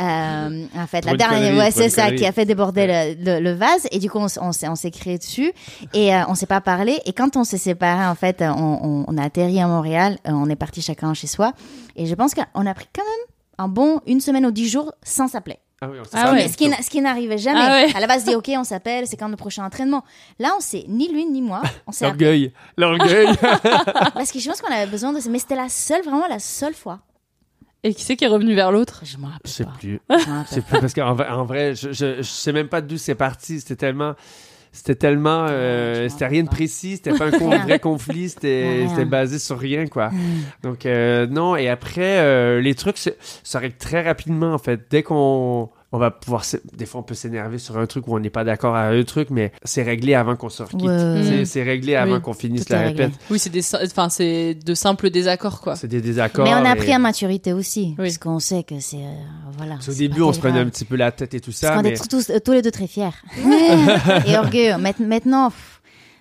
[0.00, 3.40] euh, en fait, Pour la dernière, ouais, c'est ça, qui a fait déborder le, le-
[3.40, 3.88] le vase.
[3.90, 5.50] Et du coup, on, s'est, on s'est créé dessus
[5.92, 7.00] et euh, on s'est pas parlé.
[7.04, 10.18] Et quand on s'est séparés, en fait, on, on- on a atterri à Montréal.
[10.28, 11.52] euh, on est parti chacun chez soi.
[11.96, 13.26] Et je pense qu'on a pris quand même
[13.58, 15.58] un bon une semaine ou dix jours sans s'appeler.
[15.80, 16.48] Ah oui, on Ah ouais.
[16.48, 16.56] Ce
[16.90, 17.60] qui, n'arrivait jamais.
[17.62, 17.94] Ah ouais.
[17.94, 20.02] À la base, dit OK, on s'appelle, c'est quand le prochain entraînement.
[20.38, 21.62] Là, on sait ni lui ni moi.
[22.00, 23.28] L'orgueil, l'orgueil.
[24.14, 25.30] Parce que je pense qu'on avait besoin de ça.
[25.30, 27.00] Mais c'était la seule, vraiment la seule fois.
[27.84, 29.02] Et qui c'est qui est revenu vers l'autre?
[29.04, 29.70] Je m'en Je rappelle sais pas.
[29.78, 30.00] plus.
[30.10, 32.80] Je rappelle sais plus parce qu'en vrai, en vrai, je, je, je sais même pas
[32.80, 33.60] d'où c'est parti.
[33.60, 34.14] C'était tellement,
[34.72, 36.96] c'était tellement, euh, je m'en c'était rien de précis.
[36.96, 38.28] C'était pas un con- vrai conflit.
[38.28, 40.10] C'était, c'était basé sur rien quoi.
[40.62, 41.56] Donc euh, non.
[41.56, 44.82] Et après, euh, les trucs, ça règle très rapidement en fait.
[44.90, 46.42] Dès qu'on on va pouvoir
[46.76, 49.02] des fois on peut s'énerver sur un truc où on n'est pas d'accord à un
[49.04, 51.22] truc mais c'est réglé avant qu'on se requitte Ouais.
[51.24, 51.44] c'est, Mm.
[51.46, 52.20] c'est réglé avant Oui.
[52.20, 55.76] qu'on finisse la répète Oui, c'est des, enfin, c'est de simples désaccords, quoi.
[55.76, 57.94] c'est des désaccords Mais on a et- pris en maturité aussi.
[57.98, 58.04] Oui.
[58.04, 58.96] Parce qu'on sait que c'est.
[58.98, 59.12] euh,
[59.56, 59.76] voilà.
[59.80, 61.92] C'est début on se prenait un petit peu la tête et tout ça Parce mais
[61.92, 63.08] est tous, tous- les deux très fiers.
[64.26, 64.76] et orgueilleux.
[64.78, 65.50] Maintenant,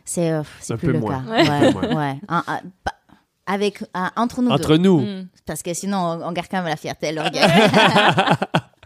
[0.05, 1.23] c'est euh, c'est Un plus peu le moins.
[1.23, 1.73] cas.
[1.83, 2.15] Ouais, ouais.
[2.29, 2.61] Un- un-
[3.45, 4.83] avec, un- entre nous entre deux.
[4.83, 5.27] nous Mm.
[5.45, 7.41] Parce que sinon, on, on garde quand même la fierté et l'orgueil.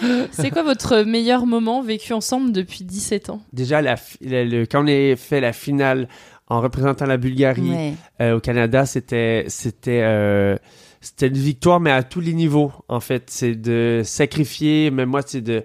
[0.32, 4.88] C'est quoi votre meilleur moment vécu ensemble depuis 17 ans Déjà, la, le- quand on
[4.88, 6.08] a fait la finale
[6.48, 7.92] en représentant la Bulgarie Ouais.
[8.20, 10.56] euh, au Canada, c'était c'était euh,
[11.00, 12.72] c'était une victoire, mais à tous les niveaux.
[12.88, 15.64] En fait, c'est de sacrifier, même moi, c'est de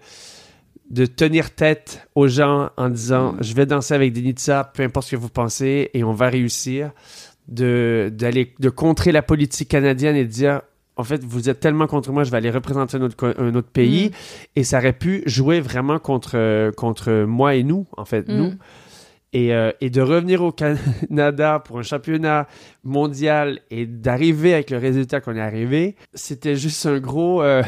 [0.92, 3.38] de tenir tête aux gens en disant Mm.
[3.42, 6.92] je vais danser avec Denitsa, peu importe ce que vous pensez, et on va réussir.
[7.48, 10.62] De d'aller de contrer la politique canadienne et de dire
[10.98, 13.54] en fait, vous êtes tellement contre moi, je vais aller représenter un autre, co- un
[13.56, 14.10] autre pays.
[14.10, 14.12] Mm.
[14.58, 18.36] Et ça aurait pu jouer vraiment contre, contre moi et nous, en fait, Mm.
[18.38, 18.54] nous.
[19.34, 22.48] Et, euh, et de revenir au Canada pour un championnat
[22.86, 27.62] mondial et d'arriver avec le résultat qu'on est arrivé, c'était juste un gros, euh,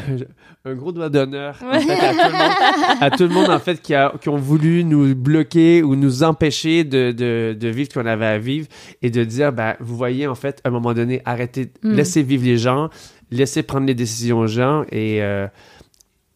[0.64, 3.58] un gros doigt d'honneur en fait, à, tout le monde, à tout le monde en
[3.58, 7.90] fait qui, a, qui ont voulu nous bloquer ou nous empêcher de, de, de vivre
[7.92, 8.66] ce qu'on avait à vivre
[9.02, 11.92] et de dire, ben, vous voyez en fait, à un moment donné, arrêtez, Mm.
[11.92, 12.88] laissez vivre les gens,
[13.30, 15.46] laissez prendre les décisions aux gens et, euh,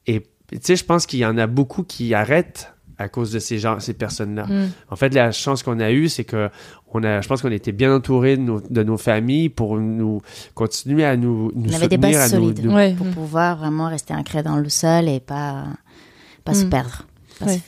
[0.07, 3.39] et tu sais, je pense qu'il y en a beaucoup qui arrêtent à cause de
[3.39, 4.47] ces gens, ces personnes-là.
[4.47, 4.71] Mm.
[4.91, 6.51] En fait, la chance qu'on a eue, c'est que
[6.95, 10.21] on a, je pense qu'on était bien entouré de nos, de nos familles pour nous
[10.55, 12.95] continuer à nous, nous On avait des soutenir, bases à nous, solides nous- Ouais.
[12.95, 13.11] pour Mm.
[13.13, 15.65] pouvoir vraiment rester ancré dans le sol et pas,
[16.45, 16.71] pas se Mm.
[16.71, 17.07] perdre.
[17.47, 17.61] Ouais.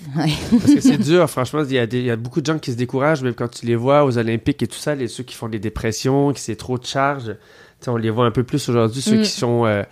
[0.51, 1.63] Parce que c'est dur, franchement.
[1.69, 4.05] Il y, a y beaucoup de gens qui se découragent, même quand tu les vois
[4.05, 6.85] aux Olympiques et tout ça, les, ceux qui font des dépressions, qui c'est trop de
[6.87, 7.35] charge.
[7.87, 9.23] On les voit un peu plus aujourd'hui, ceux Mm.
[9.23, 9.67] qui sont.
[9.67, 9.83] euh,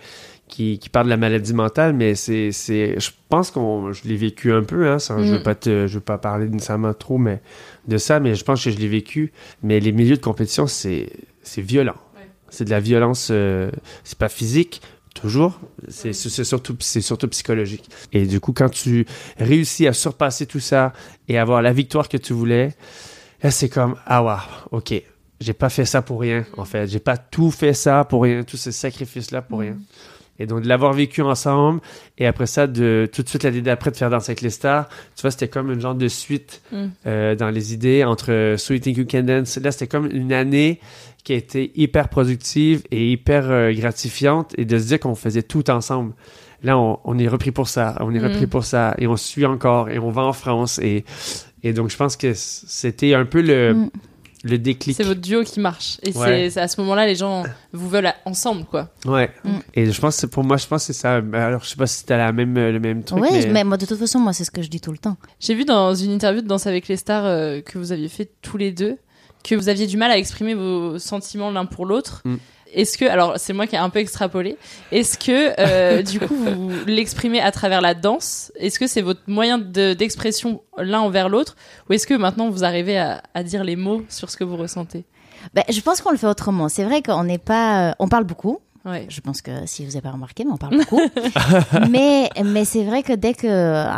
[0.49, 4.51] qui, qui parlent de la maladie mentale, mais c'est, je pense qu'on, je l'ai vécu
[4.53, 5.55] un peu, hein, sans- je veux Mm.
[5.55, 7.41] te, veux pas parler nécessairement trop, mais
[7.87, 9.31] de ça, mais je pense que je l'ai vécu.
[9.63, 11.09] Mais les milieux de compétition, c'est,
[11.41, 11.95] c'est violent.
[12.49, 13.71] C'est de la violence, euh,
[14.03, 14.81] c'est pas physique,
[15.23, 15.57] toujours,
[15.87, 17.89] c'est, surtout, surtout psychologique.
[18.11, 19.05] Et du coup, quand tu
[19.37, 20.91] réussis à surpasser tout ça
[21.29, 22.75] et avoir la victoire que tu voulais,
[23.41, 24.33] là, c'est comme, ah ouais,
[24.71, 25.01] ok,
[25.39, 26.87] j'ai pas fait ça pour rien, en fait.
[26.87, 29.77] J'ai pas tout fait ça pour rien, tous ces sacrifices-là pour rien.
[30.39, 31.79] Et donc, de l'avoir vécu ensemble,
[32.17, 34.89] et après ça, de tout de suite l'année d'après, de faire Danser avec les stars,
[35.15, 36.85] tu vois, c'était comme une genre de suite Mm.
[37.05, 39.57] euh, dans les idées entre Sweet and You Can Dance.
[39.57, 40.81] Là, c'était comme une année
[41.23, 45.43] qui a été hyper productive et hyper euh, gratifiante, et de se dire qu'on faisait
[45.43, 46.13] tout ensemble.
[46.63, 48.25] Là, on, on est repris pour ça, on est Mm.
[48.25, 51.03] repris pour ça, et on suit encore, et on va en France, et,
[51.63, 53.73] et donc je pense que c'était un peu le...
[53.73, 53.89] Mm.
[54.45, 54.97] le déclic.
[54.97, 55.99] C'est votre duo qui marche.
[56.03, 56.49] Et Ouais.
[56.49, 58.89] c'est- à ce moment-là, les gens vous veulent ensemble, quoi.
[59.05, 59.29] Ouais.
[59.45, 59.49] Mm.
[59.73, 61.21] Et je pense que pour moi, je pense que c'est ça.
[61.31, 63.21] Alors, je sais pas si c'était la même, le même truc.
[63.21, 63.47] Oui, mais...
[63.47, 63.63] mais...
[63.63, 65.15] moi, de toute façon, moi, c'est ce que je dis tout le temps.
[65.39, 68.29] J'ai vu dans une interview de Danse avec les stars euh, que vous aviez fait
[68.41, 68.97] tous les deux
[69.43, 72.21] que vous aviez du mal à exprimer vos sentiments l'un pour l'autre.
[72.25, 72.35] Mm.
[72.75, 74.57] Est-ce que, alors c'est moi qui ai un peu extrapolé,
[74.91, 78.51] est-ce que euh, du coup vous l'exprimez à travers la danse?
[78.55, 81.55] Est-ce que c'est votre moyen de- d'expression l'un envers l'autre?
[81.87, 84.57] Ou est-ce que maintenant vous arrivez à, à dire les mots sur ce que vous
[84.57, 85.05] ressentez?
[85.53, 86.67] Ben, je pense qu'on le fait autrement.
[86.67, 88.59] C'est vrai qu'on n'est pas, euh, on parle beaucoup.
[88.85, 89.05] Ouais.
[89.07, 90.99] Je pense que si vous n'avez pas remarqué, mais on parle beaucoup.
[91.89, 93.47] mais mais c'est vrai que dès que,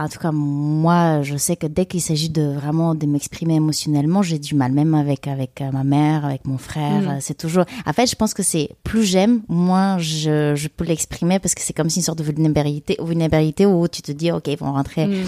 [0.04, 4.22] en tout cas moi, je sais que dès qu'il s'agit de vraiment de m'exprimer émotionnellement,
[4.22, 7.02] j'ai du mal, même avec avec euh, ma mère, avec mon frère.
[7.02, 7.18] Mm.
[7.20, 7.66] C'est toujours.
[7.88, 11.62] En fait, je pense que c'est plus j'aime, moins je je peux l'exprimer parce que
[11.62, 14.72] c'est comme si une sorte de vulnérabilité, vulnérabilité où tu te dis ok, ils vont
[14.72, 15.24] rentrer Mm.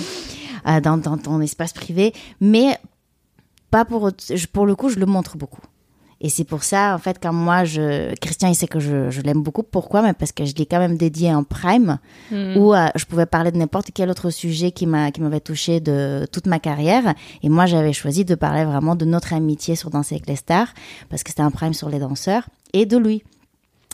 [0.68, 2.78] euh, dans dans ton espace privé, mais
[3.72, 4.12] pas pour
[4.54, 5.62] pour le coup, je le montre beaucoup.
[6.20, 9.22] Et c'est pour ça, en fait, quand moi, je, Christian, il sait que je, je
[9.22, 9.62] l'aime beaucoup.
[9.64, 10.02] Pourquoi?
[10.02, 12.00] Mais parce que je l'ai quand même dédié en prime,
[12.32, 12.58] Mm.
[12.58, 15.80] où euh, je pouvais parler de n'importe quel autre sujet qui m'a, qui m'avait touché
[15.80, 17.14] de toute ma carrière.
[17.44, 20.68] Et moi, j'avais choisi de parler vraiment de notre amitié sur Danser avec les stars,
[21.10, 23.24] parce que c'était un prime sur les danseurs, et de lui.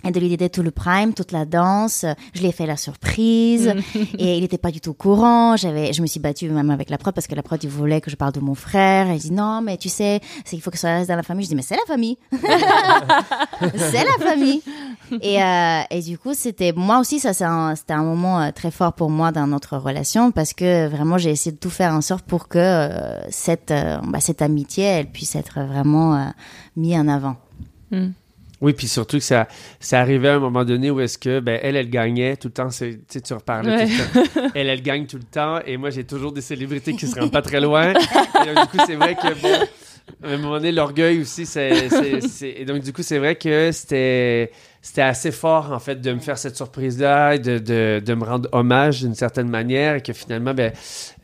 [0.06, 2.06] Et de lui dédier tout le prime, toute la danse.
[2.34, 3.74] Je lui ai fait la surprise.
[4.18, 5.56] et il n'était pas du tout au courant.
[5.56, 8.02] J'avais, je me suis battue même avec la prod parce que la prod, il voulait
[8.02, 9.12] que je parle de mon frère.
[9.12, 11.46] Il dit non, mais tu sais, c'est qu'il faut que ça reste dans la famille.
[11.46, 12.18] Je dis mais c'est la famille.
[13.78, 14.62] c'est la famille.
[15.22, 18.52] Et, euh, et du coup, c'était moi aussi, ça, c'est un- c'était un moment euh,
[18.52, 21.94] très fort pour moi dans notre relation parce que vraiment, j'ai essayé de tout faire
[21.94, 26.32] en sorte pour que euh, cette, euh, bah, cette amitié, elle puisse être vraiment
[26.76, 27.36] mise en avant.
[28.64, 29.48] Oui, puis surtout que ça,
[29.80, 32.54] ça arrivait à un moment donné où est-ce que, ben, elle, elle gagnait tout le
[32.54, 32.70] temps.
[32.70, 33.86] Tu sais, tu reparlais Ouais.
[33.88, 34.52] tout le temps.
[34.56, 35.60] Elle, elle gagne tout le temps.
[35.66, 37.90] Et moi, j'ai toujours des célébrités qui se rendent pas très loin.
[37.92, 37.94] Et
[38.54, 39.66] donc, du coup, c'est vrai que, bon,
[40.24, 41.90] à un moment donné, l'orgueil aussi, c'est.
[42.58, 44.50] Et donc, du coup, c'est vrai que c'était.
[44.82, 48.24] C'était assez fort, en fait, de me faire cette surprise-là, et de, de, de me
[48.26, 50.74] rendre hommage d'une certaine manière, et que finalement, ben,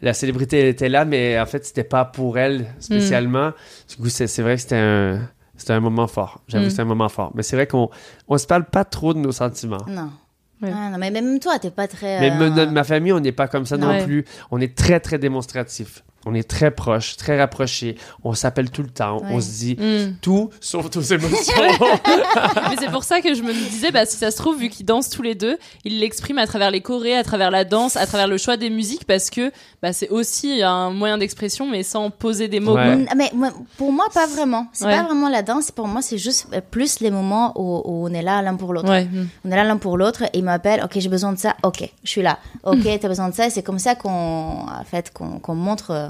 [0.01, 3.51] la célébrité, elle était là, mais en fait, c'était pas pour elle spécialement.
[3.89, 5.29] Du coup, c'est vrai que c'était un,
[5.59, 6.41] c'était un moment fort.
[6.47, 6.69] J'avoue, Mm.
[6.71, 7.31] c'était un moment fort.
[7.35, 7.89] Mais c'est vrai qu'on
[8.27, 9.85] on se parle pas trop de nos sentiments.
[9.87, 10.09] Non.
[10.63, 12.19] Ah, non, mais même toi, t'es pas très.
[12.19, 14.03] Mais euh, ma famille, on n'est pas comme ça non Ouais.
[14.03, 14.25] plus.
[14.51, 16.03] On est très, très démonstratif.
[16.25, 17.95] On est très proche, très rapproché.
[18.23, 19.21] On s'appelle tout le temps.
[19.23, 20.15] On se dit Mm.
[20.21, 21.53] tout sauf nos émotions.
[22.69, 24.85] Mais c'est pour ça que je me disais, bah, si ça se trouve, vu qu'ils
[24.85, 28.05] dansent tous les deux, ils l'expriment à travers les chorés, à travers la danse, à
[28.05, 29.51] travers le choix des musiques, parce que
[29.81, 32.77] bah, c'est aussi un moyen d'expression, mais sans poser des mots.
[32.77, 33.31] Mm, Mais
[33.77, 34.67] pour moi, pas vraiment.
[34.73, 34.95] C'est Ouais.
[34.97, 35.71] pas vraiment la danse.
[35.71, 38.73] Pour moi, c'est juste euh, plus les moments où, où on est là l'un pour
[38.73, 38.89] l'autre.
[38.89, 39.05] Ouais.
[39.05, 39.27] Mm.
[39.45, 40.81] On est là l'un pour l'autre et il m'appelle.
[40.83, 41.55] Ok, j'ai besoin de ça.
[41.63, 42.39] Ok, je suis là.
[42.63, 43.47] Ok, t'as besoin de ça.
[43.47, 46.08] Et c'est comme ça qu'on, en fait, qu'on qu'on montre euh,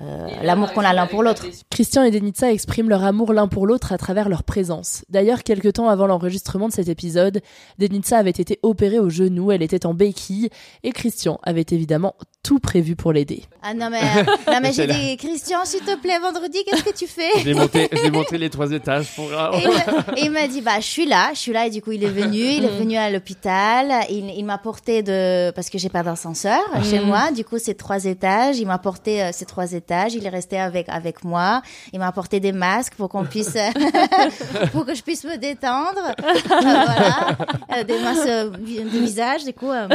[0.00, 1.46] euh, l'amour qu'on a l'un pour l'autre.
[1.70, 5.04] Christian et Denitsa expriment leur amour l'un pour l'autre à travers leur présence.
[5.08, 7.40] D'ailleurs, quelques temps avant l'enregistrement de cet épisode,
[7.78, 10.48] Denitsa avait été opérée au genou, elle était en béquille,
[10.82, 12.14] et Christian avait évidemment
[12.44, 13.42] tout prévu pour l'aider.
[13.62, 14.22] Ah non mais, euh,
[14.52, 17.28] non, mais j'ai dit Christian, s'il te plaît, vendredi, qu'est-ce que tu fais?
[17.44, 19.24] Je monté, montré les trois étages pour.
[19.26, 21.70] Et il m'a- et il m'a dit, bah, je suis là, je suis là, et
[21.70, 25.50] du coup, il est venu, il est venu à l'hôpital, il, il m'a porté de,
[25.50, 27.06] parce que j'ai pas d'ascenseur chez Mhm.
[27.06, 30.30] moi, du coup, c'est trois étages, il m'a porté euh, ces trois étages, il est
[30.30, 31.62] resté avec, avec moi,
[31.92, 33.56] il m'a apporté des masques pour qu'on puisse,
[34.72, 37.36] pour que je puisse me détendre, Euh, voilà,
[37.76, 39.88] Euh, des masques euh, de visage, du coup, euh,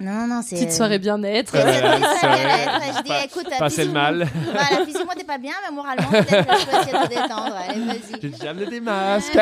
[0.00, 0.56] non, non, non, c'est...
[0.56, 1.52] Petite soirée bien-être.
[1.52, 2.80] Bien-être.
[2.96, 4.26] Je dis, Pas- écoute, passer le mal.
[4.46, 7.54] Voilà, physiquement, t'es pas bien, mais moralement, peut-être que je peux essayer de te détendre.
[7.68, 8.20] Allez, vas-y.
[8.20, 9.38] J'ai déjà amené des masques.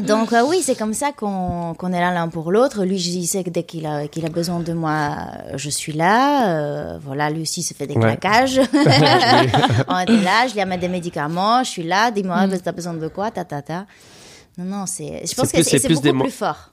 [0.00, 2.84] Donc euh, oui, c'est comme ça qu'on qu'on est là l'un pour l'autre.
[2.84, 5.16] Lui, je sais que dès qu'il a, qu'il a besoin de moi,
[5.52, 6.48] euh, je suis là.
[6.48, 8.16] Euh, voilà, lui aussi se fait des Ouais.
[8.18, 8.60] claquages.
[9.88, 12.10] On est là, je lui amène des médicaments, je suis là.
[12.10, 12.58] Dis-moi, Mm.
[12.58, 13.86] t'as besoin de quoi, ta ta ta.
[14.58, 15.22] Non, non, c'est.
[15.26, 16.24] Je pense que plus- c'est beaucoup des mots.
[16.24, 16.70] plus fort.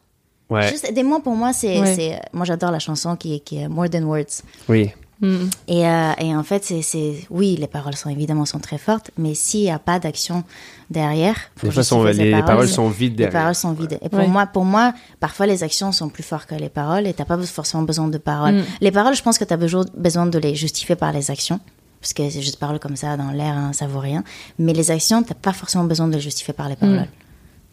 [0.50, 0.68] Ouais.
[0.68, 1.80] Juste des mots pour moi, c'est.
[1.80, 1.96] Ouais.
[1.96, 4.42] c'est- Moi, j'adore la chanson qui est, qui est More Than Words.
[4.68, 4.92] Oui.
[5.22, 5.50] Mm.
[5.68, 9.12] Et, euh, et en fait, c'est, c'est, oui, les paroles sont évidemment sont très fortes,
[9.18, 10.44] mais s'il n'y a pas d'action
[10.90, 11.36] derrière,
[11.70, 13.34] justifier ces les, les paroles sont vides les derrière.
[13.42, 13.98] paroles sont vides.
[14.02, 14.28] Et pour Ouais.
[14.28, 17.38] moi, pour moi, parfois les actions sont plus fortes que les paroles, et t'as pas
[17.38, 18.56] forcément besoin de paroles.
[18.56, 18.64] Mm.
[18.82, 21.60] Les paroles, je pense que t'as besoin, besoin de les justifier par les actions.
[22.02, 24.24] Parce que c'est juste paroles comme ça dans l'air, hein, ça vaut rien.
[24.58, 26.96] Mais les actions, t'as pas forcément besoin de les justifier par les paroles.
[27.02, 27.08] Mm.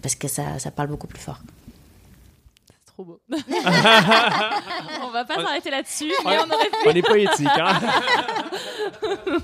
[0.02, 1.40] Parce que ça, ça parle beaucoup plus fort.
[2.98, 3.20] C'est trop beau.
[5.02, 6.88] on va pas s'arrêter là-dessus, mais on aurait pu.
[6.88, 7.80] On est poétique, hein?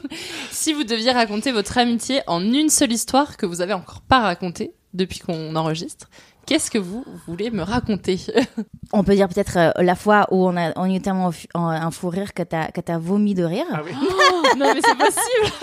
[0.51, 4.21] Si vous deviez raconter votre amitié en une seule histoire que vous avez encore pas
[4.21, 6.09] racontée depuis qu'on enregistre,
[6.47, 8.21] Qu'est-ce que vous voulez me raconter
[8.93, 11.67] On peut dire peut-être euh, la fois où on, a, on a eu tellement en-
[11.69, 13.65] un fou rire que t'as que t'as vomi de rire.
[13.73, 13.93] Ah oui.
[14.59, 15.55] Non, mais c'est possible.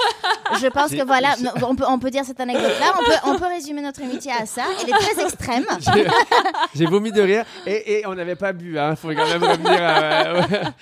[0.59, 2.93] Je pense que voilà, on peut, on peut dire cette anecdote-là.
[2.99, 4.63] On peut, on peut résumer notre amitié à ça.
[4.81, 5.65] Elle est très extrême.
[6.75, 8.95] J'ai- vomi de rire et, et on n'avait pas bu, hein.
[8.95, 9.79] Faut quand même revenir.
[9.81, 10.73] à-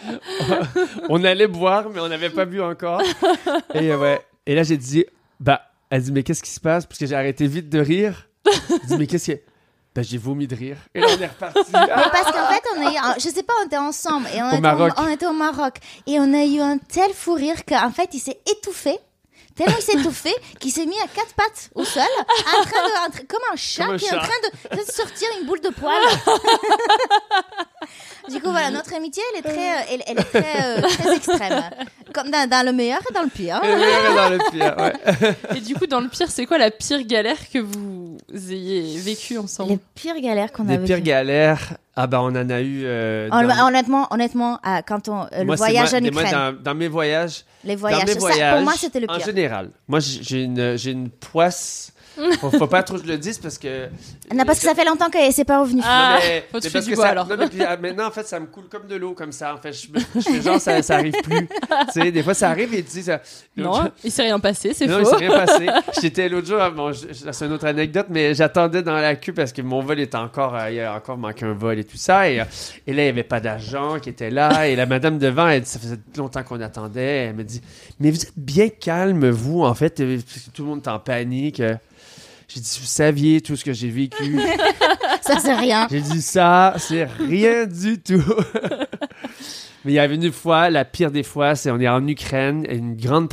[1.10, 3.02] on allait boire, mais on n'avait pas bu encore.
[3.74, 4.22] Et euh, ouais.
[4.48, 5.06] Et là, j'ai dit,
[5.40, 6.86] bah, elle dit, mais qu'est-ce qui se passe?
[6.86, 8.28] Parce que j'ai arrêté vite de rire.
[8.70, 9.40] J'ai dit, mais qu'est-ce que.
[9.96, 10.78] Bah, j'ai vomi de rire.
[10.94, 11.60] Et là, on est reparti.
[11.74, 14.42] Mais parce qu'en fait, on a eu, un- je sais pas, on était ensemble et
[14.42, 14.94] on, Au était, Maroc.
[14.98, 15.76] on était au Maroc
[16.06, 18.98] et on a eu un tel fou rire qu'en fait, il s'est étouffé.
[19.60, 23.08] Tellement il s'est étouffé qu'il s'est mis à quatre pattes au sol, en train de,
[23.08, 24.16] en comme un chat Comme un qui est chat.
[24.18, 24.30] en train
[24.72, 26.00] de, de sortir une boule de poil.
[28.30, 31.16] du coup, voilà, notre amitié, elle est très, euh, elle, elle est très, euh, très
[31.16, 31.64] extrême.
[32.14, 33.60] Comme dans, dans le meilleur et dans le pire.
[33.64, 35.36] Et le meilleur est dans le pire, ouais.
[35.58, 38.18] Et du coup, dans le pire, c'est quoi la pire galère que vous
[38.50, 39.72] ayez vécue ensemble?
[39.74, 40.86] Les pires galères qu'on a Des vécues.
[40.94, 41.78] pires galères.
[41.96, 42.84] Ah, bah, on en a eu.
[42.86, 46.12] euh, dans- Honnêtement, honnêtement, euh, quand on, euh, le Moi, c'est voyage moi- en des-
[46.12, 46.40] moi, Ukraine.
[46.56, 47.44] dans, dans mes voyages.
[47.66, 49.26] Les voyages, Dans mes ça, pour voyages, moi, c'était le En pire.
[49.26, 49.70] général.
[49.88, 51.92] Moi, j'ai une, j'ai une poisse.
[52.40, 53.88] Faut, faut pas trop que je le dise parce que.
[54.34, 55.82] Non, parce que ça fait longtemps qu'elle s'est pas revenue.
[55.86, 57.28] Ah, Non, mais- faut parce que bois, ça- alors.
[57.28, 59.54] non, mais puis, ah, maintenant, en fait, ça me coule comme de l'eau, comme ça.
[59.54, 61.48] En fait, je, je fais genre, ça, ça arrive plus.
[61.94, 63.22] tu sais, des fois, ça arrive et tu sais, ça.
[63.56, 65.12] Non, jour- il s'est rien passé, c'est non, il faux.
[65.12, 65.68] s'est rien passé.
[66.02, 69.54] J'étais l'autre jour, ah, bon, c'est une autre anecdote, mais j'attendais dans la queue parce
[69.54, 71.98] que mon vol était encore, euh, il y a encore manqué un vol et tout
[71.98, 72.30] ça.
[72.30, 72.46] Et, euh,
[72.86, 74.68] et là, il n'y avait pas d'agent qui était là.
[74.68, 77.26] Et la madame devant, elle, dit, ça faisait longtemps qu'on attendait.
[77.28, 77.62] Elle me dit,
[78.00, 80.90] mais vous êtes bien calme, vous, en fait, euh, parce que tout le monde est
[80.90, 81.62] en panique.
[82.50, 84.40] J'ai dit, vous saviez tout ce que j'ai vécu.
[85.22, 85.88] Ça, c'est rien.
[85.92, 88.24] J'ai dit ça, c'est rien du tout.
[89.86, 92.66] Mais il y avait une fois, la pire des fois, c'est on est en Ukraine,
[92.68, 93.30] et une grande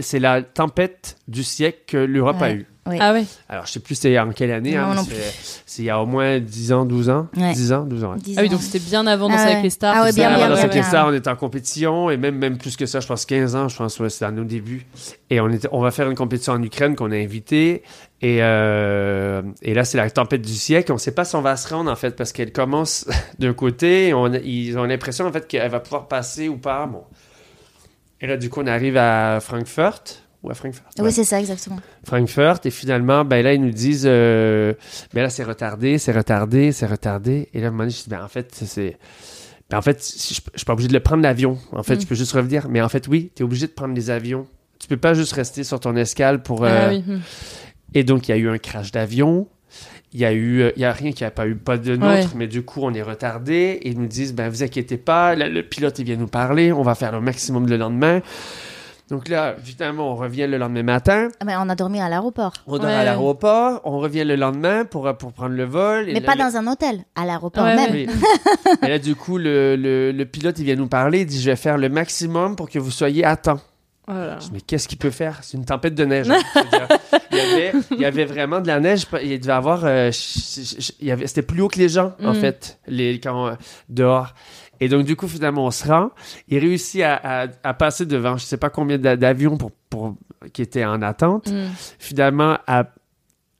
[0.00, 2.66] c'est la tempête du siècle que l'Europe a eue.
[2.86, 2.96] Oui.
[3.00, 3.24] Ah ouais.
[3.48, 5.90] Alors, je sais plus c'était en quelle année, Non, hein, non c'est c'est il y
[5.90, 7.28] a au moins 10 ans, 12 ans.
[7.36, 7.52] Ouais.
[7.52, 8.12] 10 ans, 12 ans.
[8.12, 8.18] ouais.
[8.36, 9.94] Ah oui, donc c'était bien avant Danser Ah avec les stars.
[9.96, 10.82] Ah tout bien, bien, bien, c'était bien.
[10.82, 13.68] ça, on était en compétition, et même, même plus que ça, je pense 15 ans,
[13.68, 14.86] je pense, ouais, c'était à nos débuts.
[15.30, 17.82] Et on, était, on va faire une compétition en Ukraine qu'on a invité.
[18.22, 20.92] Et, euh, et là, c'est la tempête du siècle.
[20.92, 23.06] On ne sait pas si on va se rendre, en fait, parce qu'elle commence
[23.38, 24.08] d'un côté.
[24.08, 26.86] et on, ils ont l'impression, en fait, qu'elle va pouvoir passer ou pas.
[26.86, 27.02] Bon.
[28.20, 30.02] Et là, du coup, on arrive à Francfort.
[30.42, 30.84] Ou à Francfort.
[30.98, 31.10] Oui, ouais.
[31.10, 31.78] c'est ça, exactement.
[32.04, 32.58] Francfort.
[32.64, 34.74] Et finalement, ben là, ils nous disent, euh,
[35.14, 37.48] ben là, c'est retardé, c'est retardé, c'est retardé.
[37.54, 38.96] Et là, à un moment donné, je dis, ben en fait, c'est.
[39.70, 41.58] Ben en fait, je, je suis pas obligé de le prendre l'avion.
[41.72, 42.00] En fait, Mm.
[42.02, 42.68] je peux juste revenir.
[42.68, 44.46] Mais en fait, oui, tu es obligé de prendre les avions.
[44.78, 46.64] Tu peux pas juste rester sur ton escale pour.
[46.64, 47.04] Ah euh, oui.
[47.06, 47.20] hmm.
[47.94, 49.48] Et donc, il y a eu un crash d'avion.
[50.12, 51.96] Il y a eu, euh, il y a rien qui a pas eu pas de
[51.96, 52.24] nôtre, Ouais.
[52.36, 53.80] mais du coup, on est retardé.
[53.82, 56.72] Et ils nous disent, ben, vous inquiétez pas, le, le pilote, il vient nous parler,
[56.72, 58.20] on va faire le maximum le lendemain.
[59.08, 61.28] Donc là, évidemment, on revient le lendemain matin.
[61.38, 62.52] Ah, mais on a dormi à l'aéroport.
[62.66, 66.08] On dort Ouais, à l'aéroport, on revient le lendemain pour, euh, pour prendre le vol.
[66.08, 67.92] et Mais là, pas le- dans un hôtel, à l'aéroport Ouais, même.
[67.92, 68.08] Oui.
[68.82, 71.50] et là, du coup, le, le- le pilote, il vient nous parler, il dit, je
[71.50, 73.60] vais faire le maximum pour que vous soyez à temps.
[74.08, 74.38] Voilà.
[74.38, 75.38] Je dis, mais qu'est-ce qu'il peut faire?
[75.42, 76.30] C'est une tempête de neige.
[76.30, 76.38] hein.
[77.32, 79.04] Il, y avait, il y avait vraiment de la neige.
[79.22, 79.80] Il devait avoir.
[79.84, 82.36] euh, C'était plus haut que les gens, en Mm.
[82.36, 83.54] fait, les, quand, euh,
[83.88, 84.32] dehors.
[84.80, 86.10] Et donc, du coup, finalement, on se rend.
[86.48, 90.16] Il réussit à, à- à passer devant je sais pas combien d'a- d'avions pour, pour,
[90.52, 91.48] qui étaient en attente.
[91.50, 91.66] Hmm.
[91.98, 92.84] Finalement, à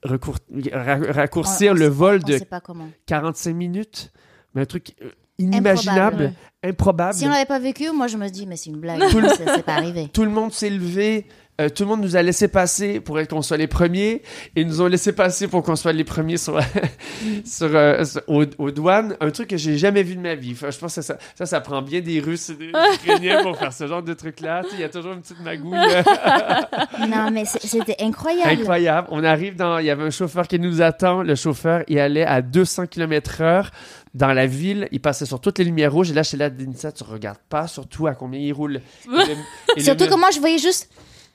[0.03, 0.37] recour-
[0.73, 2.87] raccourcir On- on le vol de sait pas comment.
[3.05, 4.11] 45 minutes.
[4.53, 7.13] Mais un truc euh, inimaginable, improbable.
[7.13, 9.01] Si on l'avait pas vécu, moi je me dis, mais c'est une blague,
[9.37, 10.07] c'est pas arrivé.
[10.13, 11.27] Tout le monde s'est levé.
[11.59, 14.21] Euh, tout le monde nous a laissé passer pour qu'on soit les premiers
[14.55, 16.59] et ils nous ont laissé passer pour qu'on soit les premiers sur,
[17.45, 19.15] sur, euh, sur- aux, aux douanes.
[19.21, 20.51] Un truc que j'ai jamais vu de ma vie.
[20.53, 23.57] Enfin, je pense que ça, ça, ça prend bien des Russes et des Ukrainiens pour
[23.57, 24.61] faire ce genre de truc-là.
[24.63, 25.77] Tu sais, Il y a toujours une petite magouille.
[25.77, 26.03] euh,
[27.07, 28.51] Non, mais c'était incroyable.
[28.61, 29.07] Incroyable.
[29.11, 29.79] On arrive dans.
[29.79, 31.23] Il y avait un chauffeur qui nous attend.
[31.23, 33.69] Le chauffeur, il allait à 200 km/h
[34.13, 34.87] dans la ville.
[34.91, 36.11] Il passait sur toutes les lumières rouges.
[36.11, 38.75] Et là, chez la Dinsa, tu regardes pas surtout à combien il roule.
[38.75, 39.35] Et le- et
[39.77, 40.89] le- Surtout que moi je voyais juste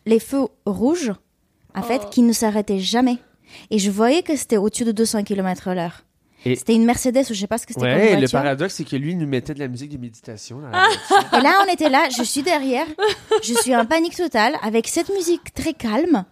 [0.06, 1.12] les feux rouges,
[1.74, 1.84] en Oh.
[1.84, 3.18] fait, qui ne s'arrêtaient jamais.
[3.70, 5.90] Et je voyais que c'était au-dessus de 200 km h
[6.44, 8.28] Et- C'était une Mercedes ou je sais pas ce que c'était Ouais, comme et le
[8.28, 10.58] paradoxe, c'est que lui, il nous mettait de la musique de méditation.
[10.60, 11.38] Dans la voiture.
[11.38, 12.86] Et là, on était là, je suis derrière,
[13.42, 16.24] je suis en panique totale avec cette musique très calme.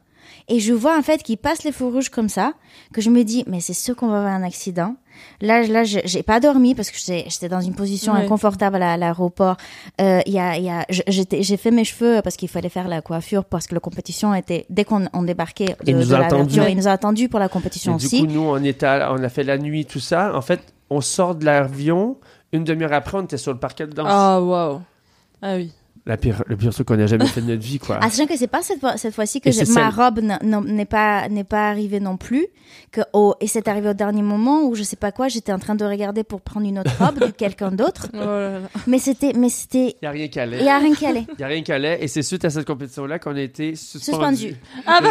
[0.51, 2.53] Et je vois en fait qu'il passe les feux rouges comme ça,
[2.93, 4.97] que je me dis, mais c'est sûr qu'on va avoir un accident.
[5.41, 8.21] Là, là, je- j'ai pas dormi parce que j'étais dans une position Ouais.
[8.25, 9.57] inconfortable à, à l'aéroport.
[10.01, 12.89] Euh, Il y a, il y a, j'ai fait mes cheveux parce qu'il fallait faire
[12.89, 16.13] la coiffure parce que la compétition était dès qu'on on débarquait de, Il nous de
[16.17, 18.21] la voiture, il nous a attendu pour la compétition du aussi.
[18.21, 20.35] coup, nous, on, était à- on a fait la nuit, tout ça.
[20.37, 22.17] En fait, on sort de l'avion.
[22.53, 24.09] Une demi-heure après, on était sur le parquet de danse.
[24.11, 24.81] Ah, waouh.
[25.43, 25.73] Ah oui.
[26.07, 27.99] La pire, le pire truc qu'on a jamais fait de notre vie, quoi.
[28.01, 31.45] Ah, sachant que c'est pas cette, fois- cette fois-ci que ma robe n'est pas n'est
[31.45, 32.47] pas arrivée non plus.
[32.93, 35.59] Que au- et c'est arrivé au dernier moment où je sais pas quoi, j'étais en
[35.59, 38.09] train de regarder pour prendre une autre robe de quelqu'un d'autre.
[38.87, 40.59] Mais c'était mais c'était Il n'y a rien qui allait.
[40.59, 41.27] Il y a rien qui allait.
[41.29, 42.03] Il n'y a rien qui allait.
[42.03, 44.37] Et c'est suite à cette compétition-là qu'on a été suspendu.
[44.37, 44.57] Suspendu.
[44.87, 45.11] Ah bah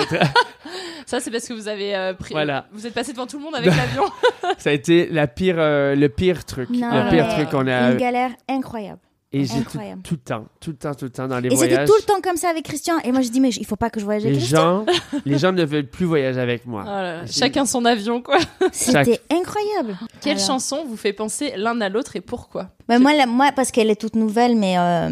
[1.06, 2.34] Ça, c'est parce que vous avez euh, pris.
[2.34, 2.68] Voilà.
[2.72, 4.04] Vous êtes passé devant tout le monde avec l'avion.
[4.58, 6.70] Ça a été la pire, euh, le pire truc.
[6.70, 7.92] Non, le pire truc qu'on a.
[7.92, 9.00] Une galère incroyable.
[9.32, 11.56] Et j'ai tout, tout le temps, tout le temps, tout le temps dans les Et
[11.56, 11.88] c'était voyages.
[11.88, 12.96] tout le temps comme ça avec Christian.
[13.04, 14.86] Et moi je dis mais il faut pas que je voyage avec Les Christian.
[14.88, 16.84] gens, les gens ne veulent plus voyager avec moi.
[16.84, 18.40] Oh là Chacun son avion, quoi.
[18.72, 19.98] C'était incroyable.
[20.22, 20.48] Quelle Alors.
[20.48, 22.70] chanson vous fait penser l'un à l'autre et pourquoi?
[22.88, 25.10] Bah, moi, la- moi, parce qu'elle est toute nouvelle, mais euh,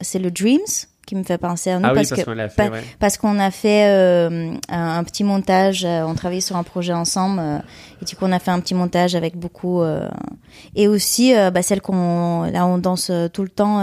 [0.00, 0.60] c'est le Dreams
[1.06, 1.84] qui me fait penser à nous.
[1.86, 2.82] Ah oui, parce parce que- qu'on l'a fait, pa- ouais.
[2.98, 6.92] Parce qu'on a fait euh, un, un petit montage, euh, on travaillait sur un projet
[6.92, 7.58] ensemble, euh,
[8.02, 9.82] et du coup, on a fait un petit montage avec beaucoup.
[10.74, 12.42] et aussi, bah, celle qu'on.
[12.52, 13.80] Là, on danse tout le temps.